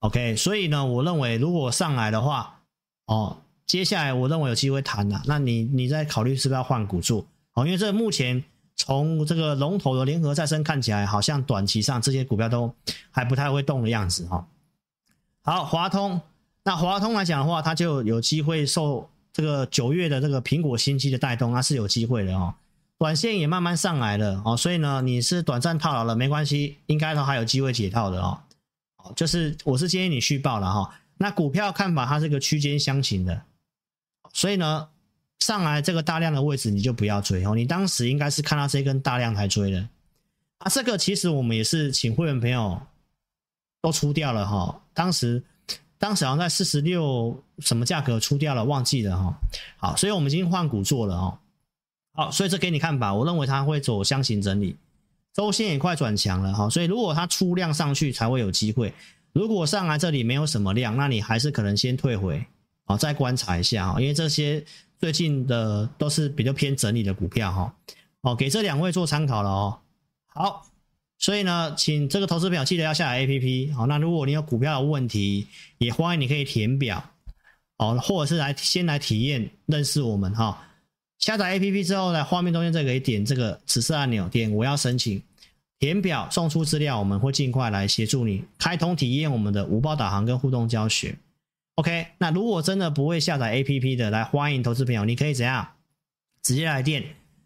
[0.00, 2.62] ，OK，所以呢，我认为如果上来的话，
[3.06, 8.42] 哦，接下来我认为有机会弹了，那你你再考虑是不是要换股做，哦，因为这目前
[8.76, 12.72] 从这个龙头的联合再生看起来，好像短期上这些股票都
[13.10, 14.46] 还不太会动的样子哈。
[15.42, 16.20] 好，华通，
[16.62, 22.54] 那华通来讲的话，它就有机会受这个九月的这个苹果新机的带动，那是有机会的哦。
[22.98, 28.40] 短线也慢慢上来了哦，所以呢，你是短暂套牢了没关系，应该都还有机会解套的哦。
[29.14, 30.94] 就是我是建议你续报了哈。
[31.18, 33.42] 那股票看法它是个区间箱型的，
[34.32, 34.88] 所以呢，
[35.40, 37.54] 上来这个大量的位置你就不要追哦。
[37.54, 39.86] 你当时应该是看到这根大量才追的
[40.58, 40.70] 啊。
[40.70, 42.80] 这个其实我们也是请会员朋友
[43.82, 44.80] 都出掉了哈。
[44.94, 45.42] 当时
[45.98, 49.34] 当时好像在四十六什么价格出掉了，忘记了哈。
[49.76, 51.38] 好，所以我们已经换股做了哦。
[52.16, 53.12] 好，所以这给你看吧。
[53.12, 54.76] 我认为它会走箱型整理，
[55.32, 56.70] 周线也快转强了哈。
[56.70, 58.94] 所以如果它出量上去，才会有机会。
[59.32, 62.46] 如果上来这里没有什么量，那你还是可能先退回，
[62.84, 64.00] 啊，再观察一下哈。
[64.00, 64.64] 因为这些
[65.00, 67.74] 最近的都是比较偏整理的股票哈。
[68.20, 69.78] 哦，给这两位做参考了哦。
[70.26, 70.62] 好，
[71.18, 73.74] 所以呢，请这个投资表记得要下载 APP。
[73.74, 75.48] 好，那如果你有股票的问题，
[75.78, 77.10] 也欢迎你可以填表，
[77.78, 80.64] 哦，或者是来先来体验认识我们哈。
[81.24, 85.22] 下载 APP 之后呢，画面中间这个可以点这个紫色按钮，点我要申请，
[85.78, 91.16] 填表送出资料，我们会尽快来协助你开通体验我们的无包导航跟互动教学。
[91.76, 95.66] OK，那如果真的不会下载 APP 的，来欢迎投资朋友，你可以怎样？
[96.42, 97.02] 直接来电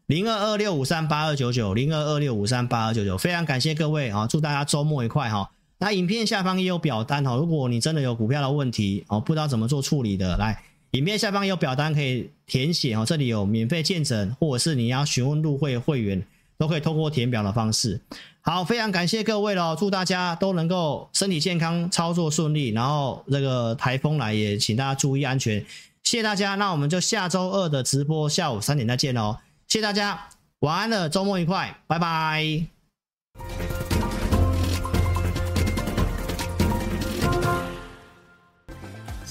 [0.07, 5.53] 零二二六五三八二九九零二二六五三八二九九，非常感谢各位啊，祝大家周末愉快哈。
[5.79, 10.65] 那影片下方也有表单哈，如果你真的有股票的问题哦，不知道怎么做处理的，来。
[10.93, 16.25] 影片下方有表单可以填写哦，这里有免费见证，或者是你要询问入会会员，
[16.57, 18.01] 都可以通过填表的方式。
[18.41, 22.71] 好，非常感谢各位喽，祝大家都能够身体健康，操作顺利。
[22.71, 25.61] 然后这个台风来也请大家注意安全，
[26.03, 26.55] 谢谢大家。
[26.55, 29.37] 那我们就下周二的直播下午三点再见喽，
[29.67, 30.29] 谢谢大家，
[30.61, 32.78] 晚安了，周末愉快，拜拜。